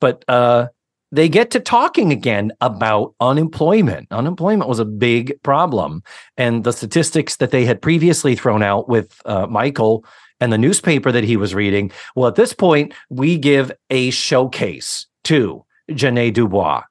[0.00, 0.68] but uh
[1.12, 4.06] they get to talking again about unemployment.
[4.12, 6.04] Unemployment was a big problem
[6.36, 10.04] and the statistics that they had previously thrown out with uh, michael
[10.40, 15.06] and the newspaper that he was reading well at this point we give a showcase
[15.24, 16.82] to Ja'Net DuBois,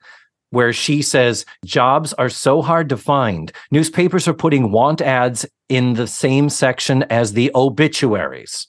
[0.52, 3.52] where she says jobs are so hard to find.
[3.72, 8.68] Newspapers are putting want ads in the same section as the obituaries,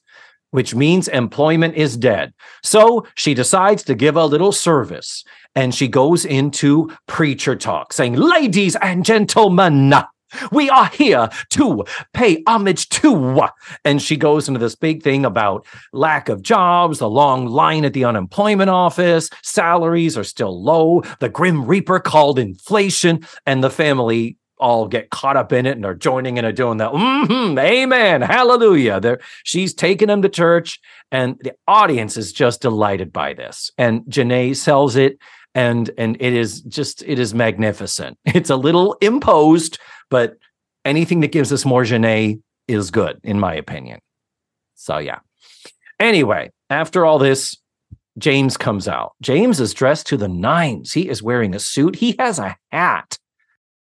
[0.51, 2.33] which means employment is dead.
[2.62, 8.14] So she decides to give a little service and she goes into preacher talk saying,
[8.14, 9.93] Ladies and gentlemen,
[10.53, 13.49] we are here to pay homage to.
[13.85, 17.93] And she goes into this big thing about lack of jobs, the long line at
[17.93, 24.37] the unemployment office, salaries are still low, the grim reaper called inflation, and the family
[24.59, 26.93] all get caught up in it and are joining in and doing that.
[26.93, 28.20] Mhm, amen.
[28.20, 29.01] Hallelujah.
[29.01, 30.78] They're, she's taking them to church,
[31.11, 33.70] and the audience is just delighted by this.
[33.78, 35.18] And Ja'Net sells it,
[35.55, 38.18] and and it is just it is magnificent.
[38.26, 39.78] It's a little imposed,
[40.09, 40.36] but
[40.84, 44.01] anything that gives us more Ja'Net is good, in my opinion.
[44.74, 45.18] So yeah.
[45.98, 47.59] Anyway, after all this,
[48.18, 49.12] James comes out.
[49.20, 50.92] James is dressed to the nines.
[50.92, 51.96] He is wearing a suit.
[51.96, 53.18] He has a hat.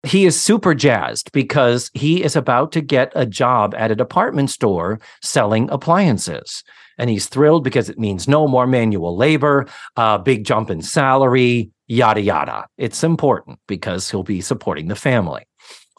[0.03, 4.49] he is super jazzed because he is about to get a job at a department
[4.49, 6.64] store selling appliances.
[7.00, 11.72] And he's thrilled because it means no more manual labor, a big jump in salary,
[11.88, 12.68] yada, yada.
[12.78, 15.45] It's important because he'll be supporting the family.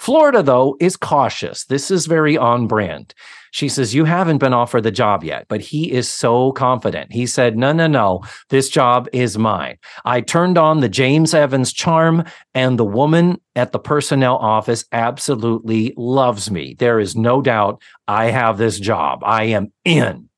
[0.01, 1.67] Florida, though, is cautious.
[1.67, 3.13] This is very on brand.
[3.51, 7.13] She says, You haven't been offered the job yet, but he is so confident.
[7.13, 9.77] He said, No, no, no, this job is mine.
[10.07, 12.25] I turned on the James Evans charm,
[12.55, 16.77] and the woman at the personnel office absolutely loves me.
[16.79, 19.23] There is no doubt I have this job.
[19.23, 20.30] I am in.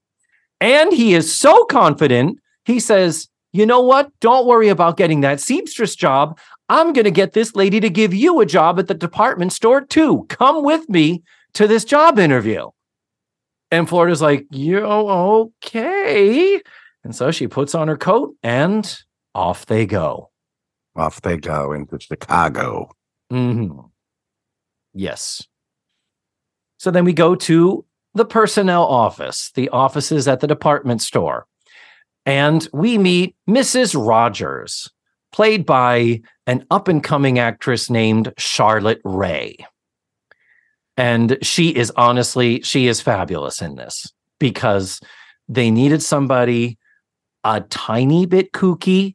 [0.62, 4.12] And he is so confident, he says, You know what?
[4.20, 6.38] Don't worry about getting that seamstress job.
[6.68, 9.80] I'm going to get this lady to give you a job at the department store
[9.80, 10.24] too.
[10.28, 12.70] Come with me to this job interview.
[13.72, 16.62] And Florida's like, Yo, okay.
[17.02, 18.96] And so she puts on her coat and
[19.34, 20.30] off they go.
[20.94, 22.88] Off they go into Chicago.
[23.30, 23.80] hmm
[24.94, 25.44] Yes.
[26.78, 27.84] So then we go to
[28.14, 31.46] the personnel office, the offices at the department store,
[32.26, 33.94] and we meet Mrs.
[33.94, 34.90] Rogers,
[35.32, 39.56] played by an up and coming actress named Charlotte Rae.
[40.96, 45.00] And she is honestly, she is fabulous in this because
[45.48, 46.78] they needed somebody
[47.44, 49.14] a tiny bit kooky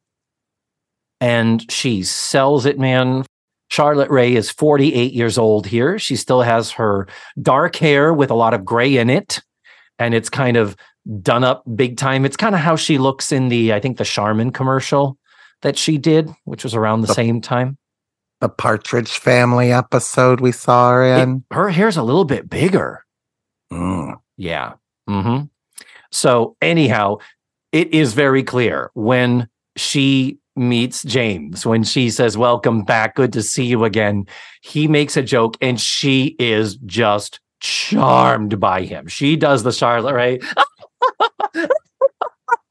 [1.19, 3.25] and she sells it, man.
[3.69, 5.99] Charlotte Rae is 48 years old here.
[5.99, 7.07] She still has her
[7.41, 9.41] dark hair with a lot of gray in it.
[9.99, 10.75] And it's kind of
[11.21, 12.25] done up big time.
[12.25, 15.17] It's kind of how she looks in the, I think, the Charmin commercial
[15.63, 17.77] that she did, which was around the The- same time.
[18.39, 21.43] The Partridge Family episode we saw her It- in.
[21.51, 23.03] her hair's a little bit bigger.
[23.73, 24.13] Mm.
[24.37, 24.73] Yeah.
[25.07, 25.39] hmm
[26.11, 27.17] So, anyhow,
[27.71, 33.43] it is very clear when she meets James, when she says, Welcome back, good to
[33.43, 34.25] see you again.
[34.61, 39.07] He makes a joke and she is just charmed by him.
[39.07, 40.43] She does the Charlotte right?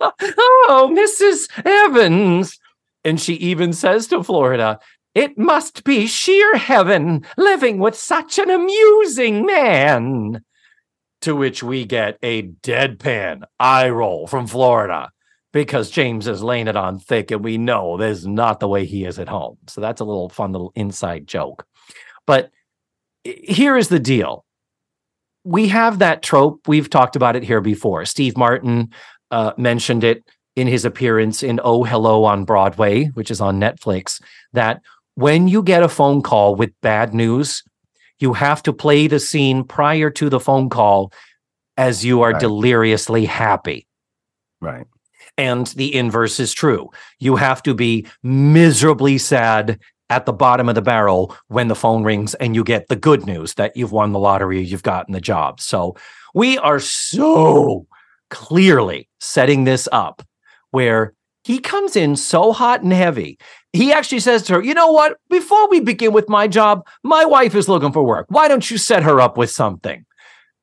[0.01, 1.49] oh, Mrs.
[1.65, 2.59] Evans.
[3.05, 4.81] And she even says to Florida,
[5.15, 10.43] it must be sheer heaven living with such an amusing man.
[11.23, 15.11] To which we get a deadpan eye roll from Florida
[15.65, 18.85] because James is laying it on thick and we know this is not the way
[18.85, 19.57] he is at home.
[19.67, 21.67] So that's a little fun little inside joke.
[22.27, 22.51] But
[23.25, 24.45] here is the deal.
[25.45, 26.67] We have that trope.
[26.69, 28.05] We've talked about it here before.
[28.05, 28.91] Steve Martin
[29.31, 30.25] uh, mentioned it
[30.57, 34.21] in his appearance in Oh Hello on Broadway, which is on Netflix,
[34.53, 34.81] that
[35.15, 37.63] when you get a phone call with bad news,
[38.19, 41.13] you have to play the scene prior to the phone call
[41.77, 42.41] as you are Right.
[42.41, 43.87] deliriously happy.
[44.61, 44.87] Right.
[45.39, 46.91] And the inverse is true.
[47.19, 49.79] You have to be miserably sad
[50.09, 53.27] at the bottom of the barrel when the phone rings and you get the good
[53.27, 55.61] news that you've won the lottery, you've gotten the job.
[55.61, 55.97] So
[56.35, 57.87] we are so
[58.31, 60.23] clearly setting this up
[60.71, 61.13] where
[61.45, 63.39] he comes in so hot and heavy.
[63.73, 65.17] He actually says to her, You know what?
[65.31, 68.27] Before we begin with my job, my wife is looking for work.
[68.29, 70.05] Why don't you set her up with something?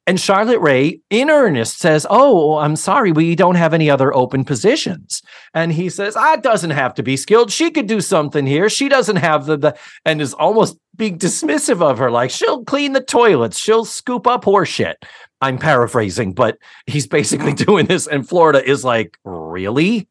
[0.05, 4.43] And Charlotte Rae, in earnest, says, Oh, I'm sorry, we don't have any other open
[4.43, 5.21] positions.
[5.53, 7.51] And he says, Ah, doesn't have to be skilled.
[7.51, 8.69] She could do something here.
[8.69, 12.93] She doesn't have the, the and is almost being dismissive of her, like she'll clean
[12.93, 15.03] the toilets, she'll scoop up horse shit.
[15.41, 20.09] I'm paraphrasing, but he's basically doing this, and Florida is like, Really?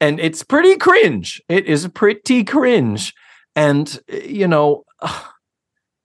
[0.00, 1.40] And it's pretty cringe.
[1.48, 3.14] It is pretty cringe.
[3.54, 4.84] And, uh, you know,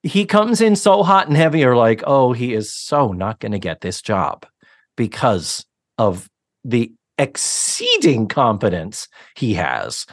[0.08, 3.52] he comes in so hot and heavy, or like, oh, he is so not going
[3.52, 4.46] to get this job
[4.96, 5.66] because
[5.98, 6.30] of
[6.64, 10.06] the exceeding confidence he has.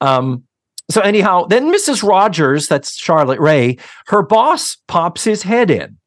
[0.00, 0.44] Um,
[0.90, 2.06] so anyhow, then Mrs.
[2.06, 5.98] Rogers, that's Charlotte Rae, her boss pops his head in.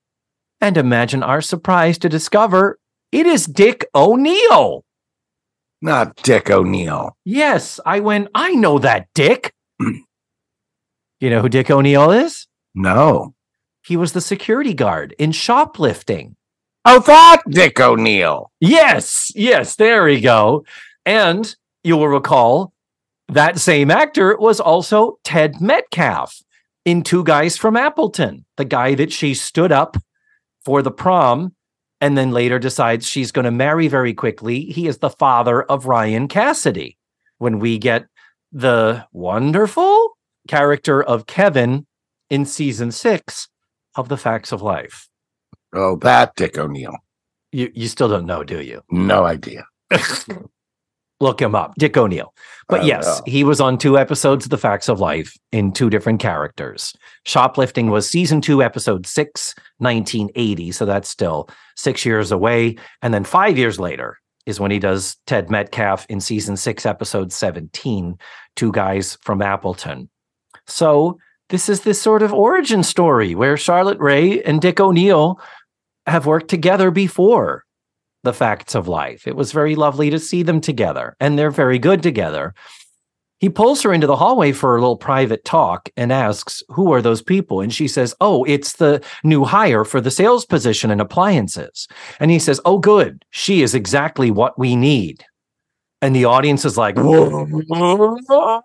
[0.62, 2.80] And imagine our surprise to discover
[3.12, 4.84] it is Dick O'Neill.
[5.82, 7.16] Not Dick O'Neill.
[7.24, 9.54] Yes, I went, I know that Dick.
[9.80, 12.48] you know who Dick O'Neill is?
[12.76, 13.34] No.
[13.84, 16.36] He was the security guard in shoplifting.
[16.86, 18.52] Oh, that Dick O'Neill.
[18.60, 20.66] Yes, yes, there we go.
[21.06, 22.74] And you will recall
[23.28, 26.44] that same actor was also Ted Metcalf
[26.84, 29.98] in Two Guys from Appleton, the guy that she stood up
[30.64, 31.56] for the prom
[32.02, 34.66] and then later decides she's going to marry very quickly.
[34.66, 36.98] He is the father of Ryan Cassidy.
[37.38, 38.06] When we get
[38.52, 40.18] the wonderful
[40.48, 41.86] character of Kevin
[42.30, 43.48] in season six
[43.96, 45.08] of The Facts of Life.
[45.74, 46.96] Oh, that Dick O'Neill.
[47.52, 48.82] You, you still don't know, do you?
[48.92, 49.66] No idea.
[51.22, 52.34] Look him up, Dick O'Neill.
[52.68, 53.32] But Oh, yes, yeah.
[53.32, 56.94] he was on two episodes of The Facts of Life in two different characters.
[57.26, 60.74] Shoplifting was season two, episode six, 1980.
[60.74, 61.48] So that's still
[61.78, 62.76] six years away.
[63.02, 67.32] And then five years later is when he does Ted Metcalf in season six, episode
[67.32, 68.18] 17,
[68.58, 70.10] Two Guys from Appleton.
[70.68, 71.18] So
[71.50, 75.40] this is this sort of origin story where Charlotte Rae and Dick O'Neill
[76.08, 77.64] have worked together before
[78.24, 79.28] the facts of life.
[79.28, 82.54] It was very lovely to see them together, and they're very good together.
[83.40, 87.02] He pulls her into the hallway for a little private talk and asks, Who are
[87.02, 87.62] those people?
[87.62, 91.88] And she says, Oh, it's the new hire for the sales position in appliances.
[92.20, 93.26] And he says, Oh, good.
[93.32, 95.26] She is exactly what we need.
[96.02, 98.62] And the audience is like, "Whoa."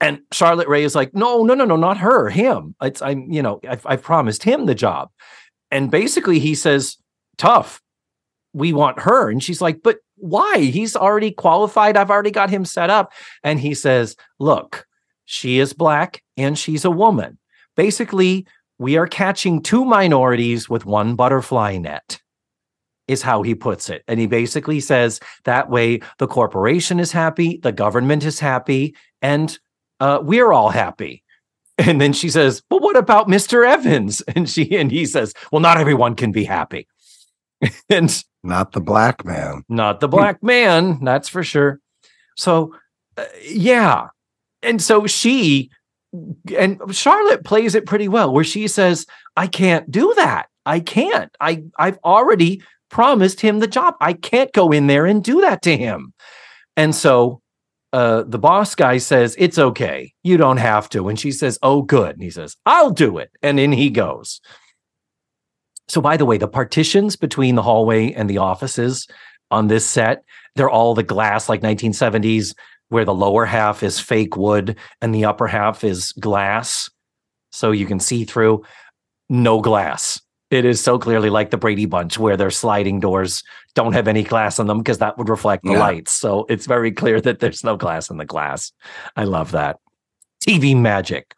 [0.00, 2.74] And Charlotte Rae is like, No, no, no, no, not her, him.
[2.82, 5.10] It's, I'm, you know, I've, I've promised him the job.
[5.70, 6.96] And basically, he says,
[7.36, 7.80] Tough
[8.52, 9.30] we want her.
[9.30, 10.58] And she's like, but why?
[10.58, 11.96] He's already qualified.
[11.96, 13.12] I've already got him set up.
[13.42, 14.86] And he says, look,
[15.24, 17.38] she is black and she's a woman.
[17.76, 18.46] Basically,
[18.78, 22.20] we are catching two minorities with one butterfly net,
[23.06, 24.02] is how he puts it.
[24.08, 29.58] And he basically says that way the corporation is happy, the government is happy, and
[30.00, 31.22] uh, we're all happy.
[31.78, 33.66] And then she says, "Well, what about Mr.
[33.66, 36.88] Evans?" And she and he says, "Well, not everyone can be happy."
[37.90, 39.62] and Not the black man.
[39.68, 41.80] not the black man, that's for sure.
[42.36, 42.74] So,
[43.16, 44.08] uh, yeah.
[44.62, 45.70] And so she
[46.56, 50.48] and Charlotte plays it pretty well where she says, "I can't do that.
[50.66, 51.30] I can't.
[51.40, 53.94] I I've already promised him the job.
[54.00, 56.12] I can't go in there and do that to him."
[56.76, 57.40] And so
[57.92, 60.12] uh the boss guy says, "It's okay.
[60.22, 63.30] You don't have to." And she says, "Oh good." And he says, "I'll do it."
[63.42, 64.40] And in he goes.
[65.88, 69.08] So, by the way, the partitions between the hallway and the offices
[69.50, 70.22] on this set,
[70.54, 72.54] they're all the glass like 1970s,
[72.90, 76.90] where the lower half is fake wood and the upper half is glass.
[77.52, 78.64] So you can see through
[79.30, 80.20] no glass.
[80.50, 83.42] It is so clearly like the Brady Bunch, where their sliding doors
[83.74, 85.78] don't have any glass on them because that would reflect the Yeah.
[85.80, 86.12] lights.
[86.12, 88.72] So it's very clear that there's no glass in the glass.
[89.14, 89.76] I love that.
[90.46, 91.34] TV magic.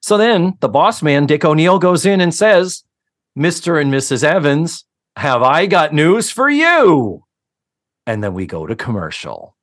[0.00, 2.82] So then the boss man, Dick O'Neill, goes in and says,
[3.38, 3.80] Mr.
[3.80, 4.24] and Mrs.
[4.24, 4.84] Evans,
[5.16, 7.22] have I got news for you?
[8.06, 9.56] And then we go to commercial.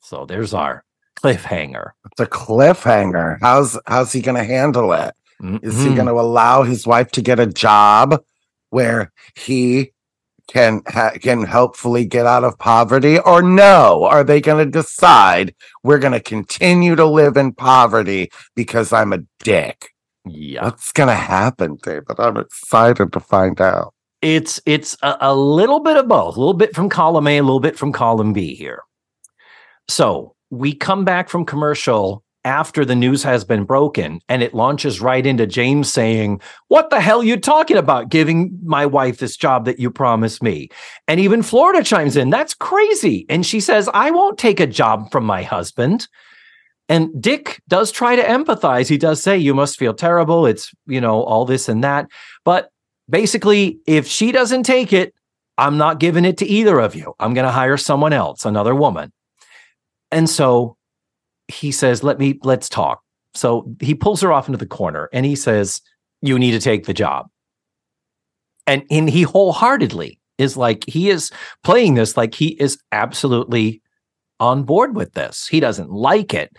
[0.00, 0.84] So there's our
[1.20, 1.90] cliffhanger.
[2.12, 3.38] It's a cliffhanger.
[3.40, 5.14] How's how's he gonna handle it?
[5.42, 5.96] Is he Mhm.
[5.96, 8.22] going to allow his wife to get a job
[8.70, 9.92] where he
[10.48, 14.04] can ha- can hopefully get out of poverty or no?
[14.04, 19.12] Are they going to decide we're going to continue to live in poverty because I'm
[19.12, 19.88] a dick?
[20.24, 20.64] Yeah.
[20.64, 22.18] What's going to happen, David?
[22.18, 23.92] I'm excited to find out.
[24.20, 27.42] It's it's a, a little bit of both, a little bit from column A, a
[27.42, 28.82] little bit from column B here.
[29.88, 35.00] So we come back from commercial after the news has been broken, and it launches
[35.00, 38.08] right into James saying, What the hell you talking about?
[38.08, 40.68] Giving my wife this job that you promised me.
[41.06, 43.26] And even Florida chimes in, That's crazy.
[43.28, 46.08] And she says, I won't take a job from my husband.
[46.88, 48.88] And Dick does try to empathize.
[48.88, 50.46] He does say, You must feel terrible.
[50.46, 52.08] It's, you know, all this and that.
[52.44, 52.70] But
[53.08, 55.14] basically, if she doesn't take it,
[55.58, 57.14] I'm not giving it to either of you.
[57.20, 59.12] I'm going to hire someone else, another woman.
[60.10, 60.76] And so
[61.52, 63.02] he says, "Let me let's talk."
[63.34, 65.80] So he pulls her off into the corner and he says,
[66.20, 67.26] "You need to take the job."
[68.66, 71.30] And and he wholeheartedly is like he is
[71.64, 73.82] playing this like he is absolutely
[74.40, 75.46] on board with this.
[75.46, 76.56] He doesn't like it.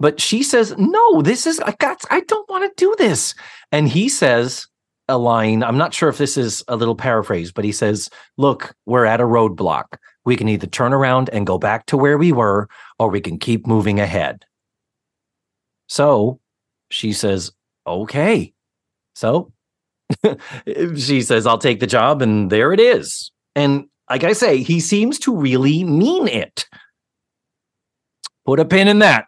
[0.00, 3.34] But she says, "No, this is I got I don't want to do this."
[3.72, 4.66] And he says,
[5.08, 5.62] a line.
[5.62, 9.20] I'm not sure if this is a little paraphrase, but he says, Look, we're at
[9.20, 9.96] a roadblock.
[10.24, 13.38] We can either turn around and go back to where we were, or we can
[13.38, 14.44] keep moving ahead.
[15.88, 16.40] So
[16.90, 17.52] she says,
[17.86, 18.52] Okay.
[19.14, 19.52] So
[20.96, 23.30] she says, I'll take the job, and there it is.
[23.54, 26.66] And like I say, he seems to really mean it.
[28.44, 29.26] Put a pin in that,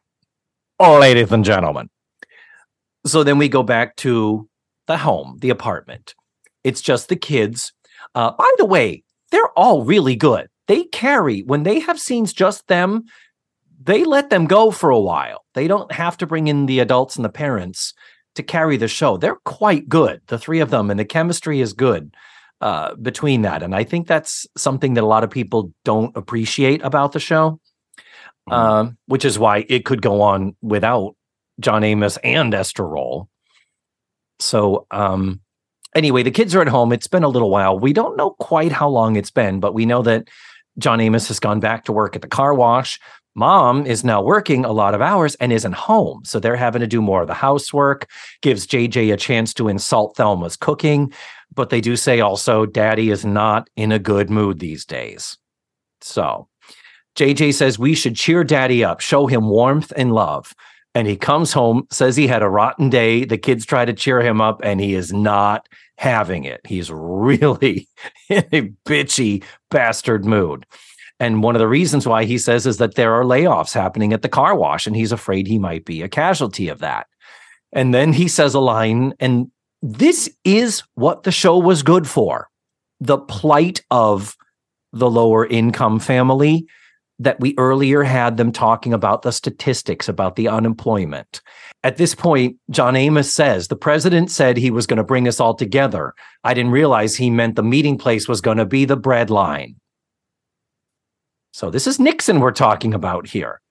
[0.79, 1.89] ladies and gentlemen.
[3.07, 4.49] So then we go back to
[4.87, 6.15] the home, the apartment.
[6.65, 7.73] It's just the kids.
[8.15, 10.49] Uh, by the way, they're all really good.
[10.69, 13.05] They carry when they have scenes just them.
[13.83, 15.45] They let them go for a while.
[15.55, 17.93] They don't have to bring in the adults and the parents
[18.35, 19.17] to carry the show.
[19.17, 22.15] They're quite good, the three of them, and the chemistry is good
[22.61, 23.63] uh, between that.
[23.63, 27.61] And I think that's something that a lot of people don't appreciate about the show,
[28.49, 28.53] Mhm.
[28.53, 31.15] um, which is why it could go on without
[31.61, 33.29] John Amos and Esther Rolle.
[34.39, 35.41] So, um,
[35.95, 36.93] anyway, the kids are at home.
[36.93, 37.79] It's been a little while.
[37.79, 40.29] We don't know quite how long it's been, but we know that
[40.79, 43.01] John Amos has gone back to work at the car wash.
[43.35, 46.23] Mom is now working a lot of hours and isn't home.
[46.25, 48.09] So they're having to do more of the housework,
[48.41, 51.13] gives JJ a chance to insult Thelma's cooking.
[51.55, 55.37] But they do say also, Daddy is not in a good mood these days.
[56.01, 56.49] So
[57.17, 60.55] JJ says we should cheer Daddy up, show him warmth and love.
[60.97, 63.27] And he comes home, says he had a rotten day.
[63.27, 65.69] The kids try to cheer him up, and he is not
[65.99, 66.63] having it.
[66.65, 67.87] He's really
[68.31, 70.65] in a bitchy bastard mood.
[71.21, 74.23] And one of the reasons why he says is that there are layoffs happening at
[74.23, 77.09] the car wash, and he's afraid he might be a casualty of that.
[77.73, 79.51] And then he says a line, and
[79.83, 82.49] this is what the show was good for
[83.01, 84.35] the plight of
[84.95, 86.67] the lower income family
[87.19, 91.41] that we earlier had them talking about the statistics about the unemployment.
[91.83, 95.41] At this point, John Amos says, the president said he was going to bring us
[95.41, 96.13] all together.
[96.45, 99.77] I didn't realize he meant the meeting place was going to be the breadline.
[101.53, 103.63] So this is Nixon we're talking about here.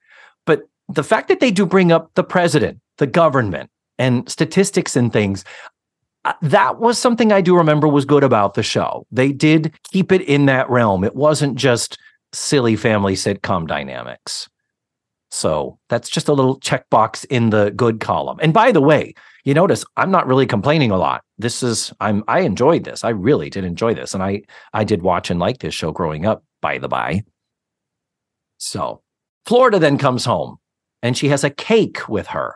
[0.45, 3.69] But the fact that they do bring up the president, the government,
[3.99, 5.45] and statistics and things,
[6.25, 9.05] uh, that was something I do remember was good about the show.
[9.11, 11.03] They did keep it in that realm.
[11.03, 11.99] It wasn't just
[12.35, 14.47] silly family sitcom dynamics.
[15.31, 18.37] So that's just a little checkbox in the good column.
[18.41, 19.13] And by the way,
[19.43, 21.23] you notice I'm not really complaining a lot.
[21.37, 23.03] This is I'm I enjoyed this.
[23.03, 24.13] I really did enjoy this.
[24.13, 27.23] And I I did watch and like this show growing up, by the by.
[28.57, 29.01] So
[29.45, 30.57] Florida then comes home
[31.03, 32.55] and she has a cake with her.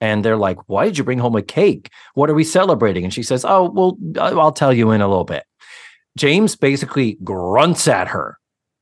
[0.00, 1.90] And they're like, Why did you bring home a cake?
[2.14, 3.04] What are we celebrating?
[3.04, 5.44] And she says, Oh, well, I'll tell you in a little bit.
[6.16, 8.38] James basically grunts at her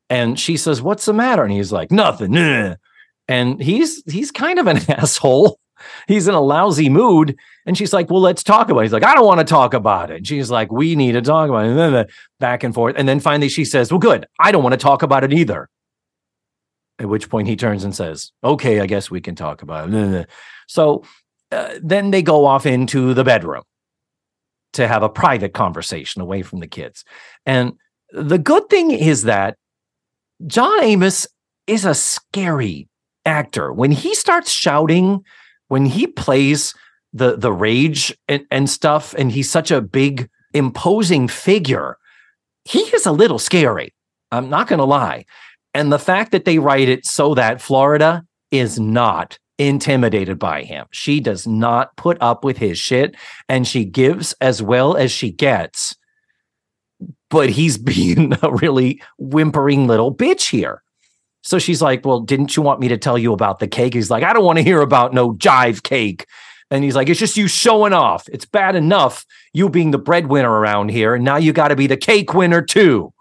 [0.09, 1.43] and she says, What's the matter?
[1.43, 2.33] And he's like, Nothing.
[2.33, 2.77] nah."
[3.29, 5.59] And he's he's kind of an asshole.
[6.07, 7.37] He's in a lousy mood.
[7.67, 8.85] And she's like, Well, let's talk about it.
[8.85, 10.19] He's like, I don't want to talk about it.
[10.19, 11.71] And she's like, We need to talk about it.
[11.71, 12.95] And then the back and forth.
[12.97, 14.27] And then finally she says, Well, good.
[14.39, 15.69] I don't want to talk about it either.
[17.01, 20.29] At which point he turns and says, Okay, I guess we can talk about it.
[20.69, 21.03] So
[21.51, 23.65] uh, then they go off into the bedroom
[24.75, 27.05] to have a private conversation away from the kids.
[27.45, 27.73] And
[28.13, 29.57] the good thing is that
[30.47, 31.27] John Amos
[31.67, 32.89] is a scary
[33.25, 33.73] actor.
[33.73, 35.25] When he starts shouting,
[35.69, 36.75] when he plays
[37.13, 41.97] the the rage and, and stuff, and he's such a big, imposing figure,
[42.65, 43.95] he is a little scary.
[44.31, 45.25] I'm not gonna lie.
[45.73, 50.87] And the fact that they write it so that Florida is not intimidated by him.
[50.91, 53.17] She does not put up with his shit
[53.49, 55.97] and she gives as well as she gets
[57.31, 60.83] but he's being a really whimpering little bitch here.
[61.43, 63.95] So she's like, Well, didn't you want me to tell you about the cake?
[63.95, 66.27] He's like, I don't want to hear about no jive cake.
[66.71, 68.29] And he's like, It's just you showing off.
[68.29, 71.15] It's bad enough you being the breadwinner around here.
[71.15, 73.13] And now you got to be the cake winner too.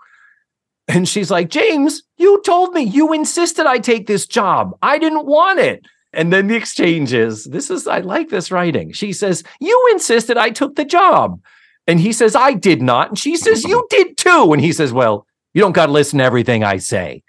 [0.87, 4.77] And she's like, James, you told me you insisted I take this job.
[4.81, 5.83] I didn't want it.
[6.13, 8.91] And then the exchange is this is, I like this writing.
[8.93, 11.41] She says, You insisted I took the job.
[11.87, 13.09] And he says, I did not.
[13.09, 14.51] And she says, You did too.
[14.53, 17.23] And he says, Well, you don't got to listen to everything I say.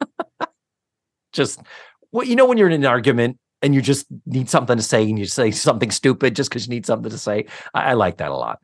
[1.32, 1.60] just,
[2.10, 5.08] well, you know, when you're in an argument and you just need something to say
[5.08, 7.46] and you say something stupid just because you need something to say.
[7.72, 8.60] I, I like that a lot.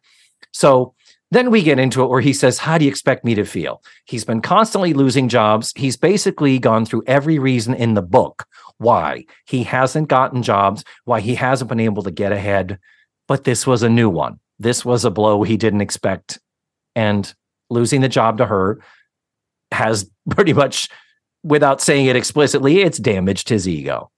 [0.52, 0.94] So
[1.30, 3.82] then we get into it where he says, How do you expect me to feel?
[4.04, 5.72] He's been constantly losing jobs.
[5.74, 8.46] He's basically gone through every reason in the book
[8.76, 12.78] why he hasn't gotten jobs, why he hasn't been able to get ahead.
[13.26, 16.38] But this was a new one this was a blow he didn't expect.
[16.94, 17.32] And
[17.70, 18.80] losing the job to her
[19.72, 20.88] has pretty much,
[21.42, 24.10] without saying it explicitly, it's damaged his ego.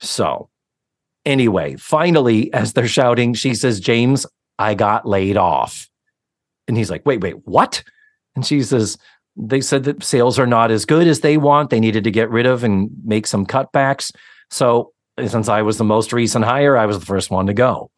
[0.00, 0.48] So,
[1.24, 4.26] anyway, finally, as they're shouting, she says, James,
[4.58, 5.88] I got laid off.
[6.68, 7.82] And he's like, wait, wait, what?
[8.34, 8.98] And she says,
[9.36, 11.70] they said that sales are not as good as they want.
[11.70, 14.10] They needed to get rid of and make some cutbacks.
[14.50, 14.92] So,
[15.24, 17.90] since I was the most recent hire, I was the first one to go.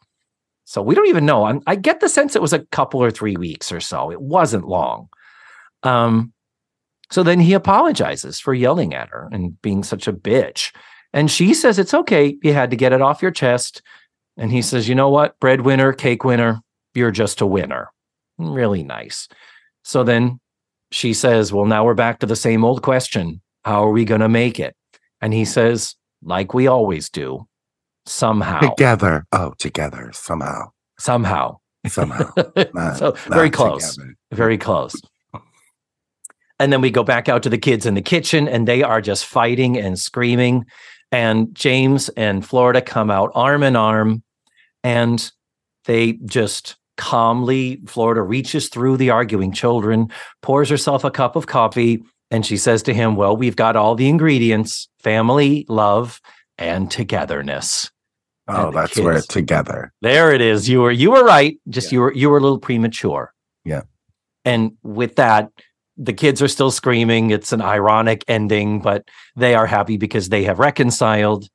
[0.69, 1.47] So we don't even know.
[1.47, 4.13] I'm, i get the sense it was a couple or three weeks or so.
[4.13, 5.09] It wasn't long.
[5.83, 6.35] Um,
[7.11, 10.75] so then he apologizes for yelling at her and being such a bitch.
[11.15, 12.37] And she says, It's okay.
[12.43, 13.81] You had to get it off your chest.
[14.37, 15.41] And he says, You know what?
[15.41, 16.61] Breadwinner, cake winner,
[16.93, 17.91] you're just a winner.
[18.37, 19.27] Really nice.
[19.85, 20.39] So then
[20.91, 24.21] she says, Well, now we're back to the same old question How are we going
[24.21, 24.77] to make it?
[25.23, 27.49] And he says, Like we always do,
[28.09, 28.61] somehow.
[28.61, 29.25] Together.
[29.33, 30.71] Oh, together somehow.
[30.99, 31.59] Somehow.
[31.87, 32.31] Somehow.
[32.75, 33.95] Not- so very close.
[33.97, 34.15] together.
[34.33, 34.95] Very close.
[36.61, 39.01] And then we go back out to the kids in the kitchen, and they are
[39.01, 40.65] just fighting and screaming.
[41.13, 44.23] And James and Florida come out arm in arm,
[44.83, 45.31] and
[45.85, 50.11] they just calmly, Florida reaches through the arguing children,
[50.43, 53.95] pours herself a cup of coffee, and she says to him, Well, we've got all
[53.95, 56.21] the ingredients family, love,
[56.59, 57.91] and togetherness.
[58.49, 59.93] Oh, that's where kids- it's together.
[60.03, 60.69] There it is.
[60.69, 61.59] You were you were right.
[61.69, 61.97] Just Yeah.
[61.97, 63.33] you were you were a little premature.
[63.65, 63.83] Yeah.
[64.45, 65.51] And with that,
[65.97, 67.31] the kids are still screaming.
[67.31, 69.05] It's an ironic ending, but
[69.37, 71.49] they are happy because they have reconciled.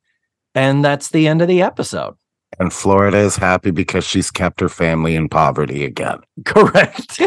[0.53, 2.13] And that's the end of the episode.
[2.59, 6.19] And Florida is happy because she's kept her family in poverty again.
[6.45, 7.19] Correct.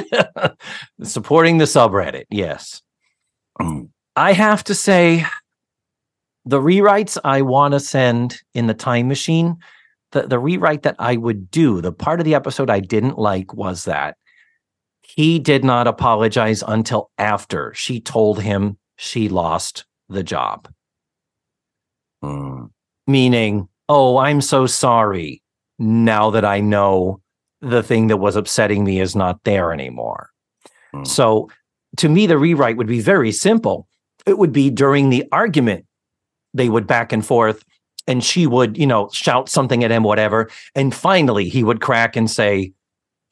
[1.02, 2.24] Supporting the subreddit.
[2.30, 2.82] Yes.
[3.60, 3.88] Mm.
[4.14, 5.24] I have to say,
[6.46, 9.56] the rewrites I want to send in the time machine,
[10.12, 13.52] the, the rewrite that I would do, the part of the episode I didn't like
[13.52, 14.16] was that
[15.02, 20.68] he did not apologize until after she told him she lost the job,
[22.24, 22.70] Mm.
[23.06, 25.42] meaning, oh, I'm so sorry
[25.78, 27.20] now that I know
[27.60, 30.30] the thing that was upsetting me is not there anymore.
[30.94, 31.06] Mm.
[31.06, 31.50] So
[31.98, 33.86] to me, the rewrite would be very simple.
[34.26, 35.86] It would be during the argument,
[36.56, 37.64] they would back and forth,
[38.06, 40.50] and she would, you know, shout something at him, whatever.
[40.74, 42.72] And finally, he would crack and say,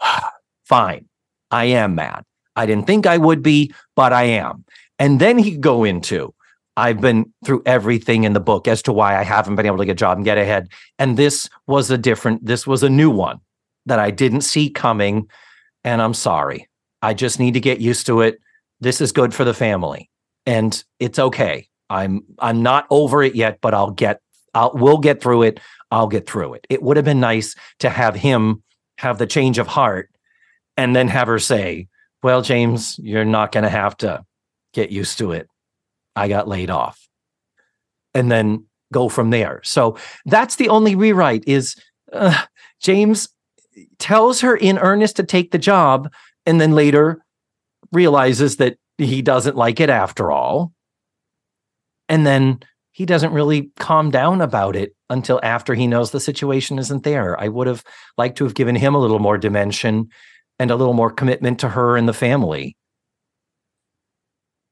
[0.64, 1.06] Fine,
[1.50, 2.24] I am mad.
[2.56, 4.64] I didn't think I would be, but I am.
[4.98, 6.34] And then he'd go into,
[6.76, 9.84] I've been through everything in the book as to why I haven't been able to
[9.84, 10.68] get a job and get ahead.
[10.98, 13.40] And this was a different, this was a new one
[13.86, 15.28] that I didn't see coming.
[15.84, 16.68] And I'm sorry.
[17.02, 18.40] I just need to get used to it.
[18.80, 20.10] This is good for the family.
[20.46, 21.68] And it's okay.
[21.90, 24.20] I'm I'm not over it yet, but I'll get
[24.54, 25.60] I'll we'll get through it.
[25.90, 26.66] I'll get through it.
[26.68, 28.62] It would have been nice to have him
[28.98, 30.10] have the change of heart
[30.76, 31.88] and then have her say,
[32.22, 34.24] Well, James, you're not gonna have to
[34.72, 35.48] get used to it.
[36.16, 37.00] I got laid off.
[38.14, 39.60] And then go from there.
[39.64, 41.74] So that's the only rewrite is
[42.12, 42.44] uh,
[42.80, 43.28] James
[43.98, 46.12] tells her in earnest to take the job
[46.46, 47.24] and then later
[47.92, 50.72] realizes that he doesn't like it after all.
[52.08, 52.60] And then
[52.92, 57.38] he doesn't really calm down about it until after he knows the situation isn't there.
[57.40, 57.82] I would have
[58.16, 60.08] liked to have given him a little more dimension
[60.58, 62.76] and a little more commitment to her and the family.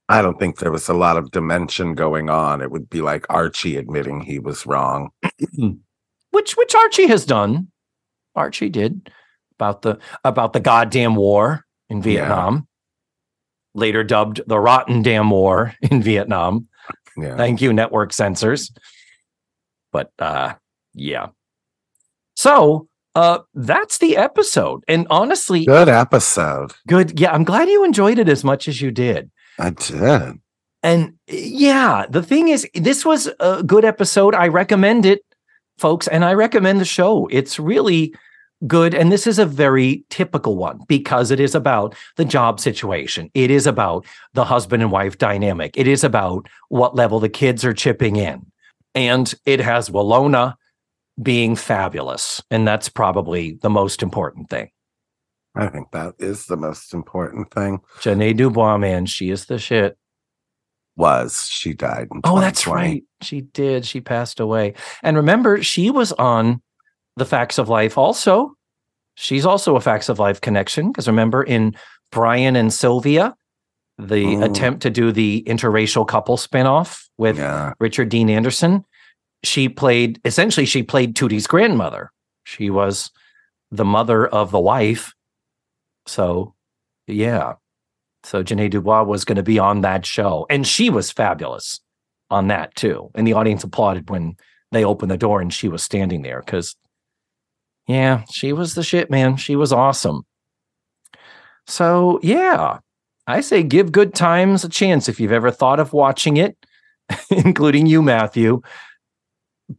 [0.09, 2.61] I don't think there was a lot of dimension going on.
[2.61, 5.11] It would be like Archie admitting he was wrong.
[6.31, 7.69] Which which Archie has done.
[8.35, 9.11] Archie did
[9.59, 12.03] about the about the goddamn war in Yeah.
[12.03, 12.69] Vietnam.
[13.75, 16.69] Later dubbed the Rotten Damn War in Vietnam.
[17.17, 17.37] Yeah.
[17.37, 18.73] Thank you, network censors.
[19.93, 20.55] But uh
[20.95, 21.29] yeah.
[22.37, 24.85] So uh that's the episode.
[24.89, 26.73] And honestly, Good episode.
[26.87, 27.19] good.
[27.21, 29.31] Yeah, I'm glad you enjoyed it as much as you did.
[29.59, 30.39] I did.
[30.83, 34.35] And yeah, the thing is, this was a good episode.
[34.35, 35.21] I recommend it,
[35.79, 37.29] folks, and I recommend the show.
[37.31, 38.13] It's really
[38.67, 38.95] good.
[38.95, 43.31] And this is a very typical one because it is about the job situation.
[43.35, 45.77] It is about the husband and wife dynamic.
[45.77, 48.47] It is about what level the kids are chipping in.
[48.95, 50.55] And it has Willona
[51.21, 52.43] being fabulous.
[52.51, 54.71] And that's probably the most important thing.
[55.55, 57.81] I think that is the most important thing.
[57.99, 59.99] Ja'Net DuBois, man, she is the shit.
[60.97, 63.03] Was she died Oh, that's right.
[63.23, 63.87] She did.
[63.87, 64.75] She passed away.
[65.03, 66.61] And remember, she was on
[67.17, 68.55] the Facts of Life also.
[69.15, 71.75] She's also a Facts of Life connection because remember in
[72.11, 73.35] Brian and Sylvia,
[73.99, 74.45] the Mm.
[74.45, 77.73] attempt to do the interracial couple spinoff with Yeah.
[77.79, 78.85] Richard Dean Anderson,
[79.45, 82.11] she played essentially she played Tootie's grandmother.
[82.45, 83.11] She was
[83.71, 85.13] the mother of the wife.
[86.07, 86.55] So,
[87.07, 87.55] yeah.
[88.25, 91.81] So Ja'Net DuBois was going to be on that show, and she was fabulous
[92.31, 93.11] on that too.
[93.15, 94.37] And the audience applauded when
[94.71, 96.77] they opened the door and she was standing there because,
[97.87, 99.37] yeah, she was the shit, man.
[99.37, 100.23] She was awesome.
[101.67, 102.79] So, yeah,
[103.27, 106.57] I say give Good Times a chance if you've ever thought of watching it,
[107.31, 108.63] including you, Matthew.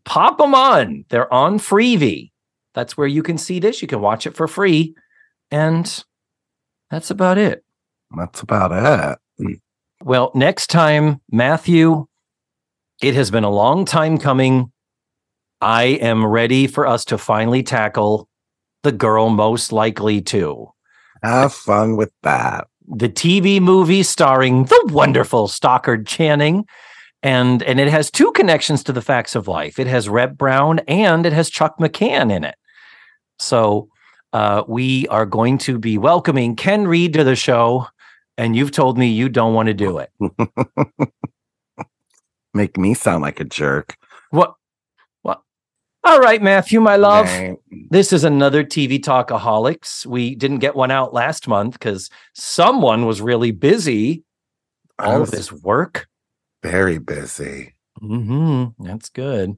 [0.05, 1.05] Pop them on.
[1.09, 2.31] They're on Freevee.
[2.73, 3.81] That's where you can see this.
[3.81, 4.95] You can watch it for free.
[5.51, 6.03] And
[6.89, 7.63] that's about it.
[8.15, 9.19] That's about it.
[10.03, 12.07] Well, next time, Matthew,
[13.01, 14.72] it has been a long time coming.
[15.63, 18.27] I am ready for us to finally tackle
[18.83, 20.67] the girl most likely to.
[21.23, 22.67] Have fun with that.
[22.85, 26.65] The TV movie starring the wonderful Stockard Channing.
[27.21, 29.79] And, and it has two connections to the facts of life.
[29.79, 32.55] It has Reb Brown and it has Chuck McCann in it.
[33.39, 33.87] So
[34.33, 37.87] uh, we are going to be welcoming Ken Reed to the show.
[38.37, 40.11] And you've told me you don't want to do it.
[42.53, 43.95] Make me sound like a jerk.
[44.31, 44.55] What?
[46.05, 47.25] All right, Matthew, my love.
[47.27, 47.55] Right.
[47.89, 50.05] This is another TV Talkaholics.
[50.05, 54.23] We didn't get one out last month because someone was really busy.
[54.99, 56.07] All of this work.
[56.61, 57.75] very busy.
[57.99, 59.55] hmm That's good.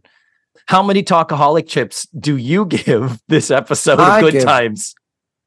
[0.67, 4.93] How many Talkaholic chips do you give this episode I of Good give- Times?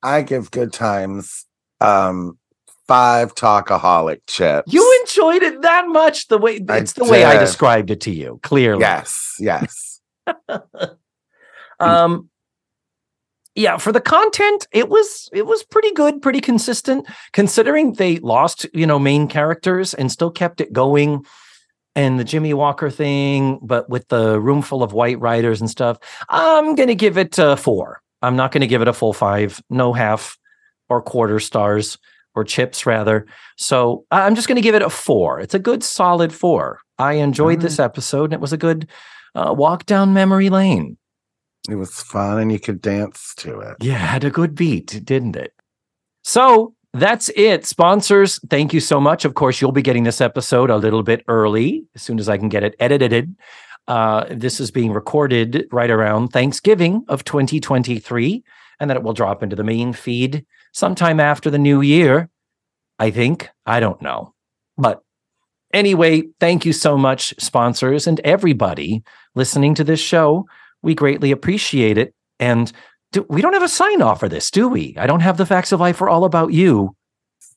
[0.03, 1.45] I give good times
[1.81, 2.39] um
[2.87, 4.73] five talkaholic chips.
[4.73, 6.29] You enjoyed it that much.
[6.29, 8.81] The way I it's the way I described it to you, clearly.
[8.81, 9.88] Yes, yes.
[11.81, 12.29] Um
[13.59, 18.67] yeah, for the content, it was it was pretty good, pretty consistent, considering they lost,
[18.73, 21.27] you know, main characters and still kept it going.
[21.97, 25.99] And the Jimmie Walker thing, but with the room full of white writers and stuff,
[26.29, 28.01] I'm gonna give it a four.
[28.23, 30.39] I'm not gonna give it a full five, no half
[30.89, 31.99] or quarter stars
[32.37, 33.27] or chips rather.
[33.57, 35.41] So I'm just gonna give it a four.
[35.41, 36.79] It's a good solid four.
[36.97, 38.89] I enjoyed this episode, and it was a good
[39.39, 40.97] uh, walk down memory lane.
[41.71, 43.77] It was fun and you could dance to it.
[43.81, 45.53] Yeah, had a good beat, didn't it?
[46.25, 47.67] So that's it.
[47.67, 49.25] Sponsors, thank you so much.
[49.25, 52.39] Of course, you'll be getting this episode a little bit early as soon as I
[52.39, 53.37] can get it edited.
[53.87, 58.43] Uh, this is being recorded right around Thanksgiving of 2023,
[58.81, 62.29] and then it will drop into the main feed sometime after the new year.
[62.99, 63.49] I think.
[63.65, 64.35] I don't know.
[64.77, 65.03] But
[65.73, 69.03] anyway, thank you so much, sponsors, and everybody
[69.35, 70.47] listening to this show.
[70.83, 72.15] We greatly appreciate it.
[72.39, 72.71] And
[73.13, 74.95] do, we don't have a sign off for this, do we?
[74.97, 76.95] I don't have the facts of life are all about you.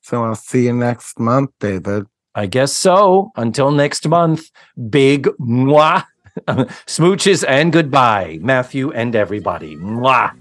[0.01, 2.05] So I'll see you next month, David.
[2.33, 3.31] I guess so.
[3.35, 4.49] Until next month,
[4.89, 6.05] big mwah.
[6.47, 9.75] Smooches and goodbye, Matthew and everybody.
[9.75, 10.31] Mwah.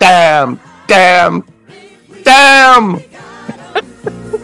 [0.00, 1.44] Damn, damn,
[2.24, 3.00] damn.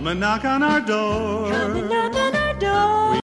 [0.00, 1.50] Come and knock on our door.
[1.50, 3.20] Come and knock on our door.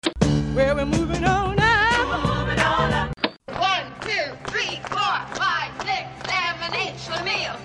[0.55, 3.11] Where we're moving on now.
[3.59, 7.57] One, two, three, four, five, six, seven, eight, Schlemiel.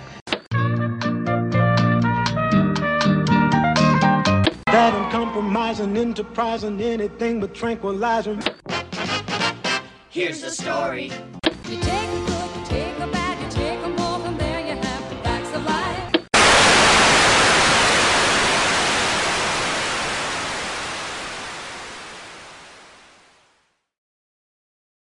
[4.65, 8.41] That uncompromising, enterprising, anything but tranquilizing.
[11.70, 12.16] You take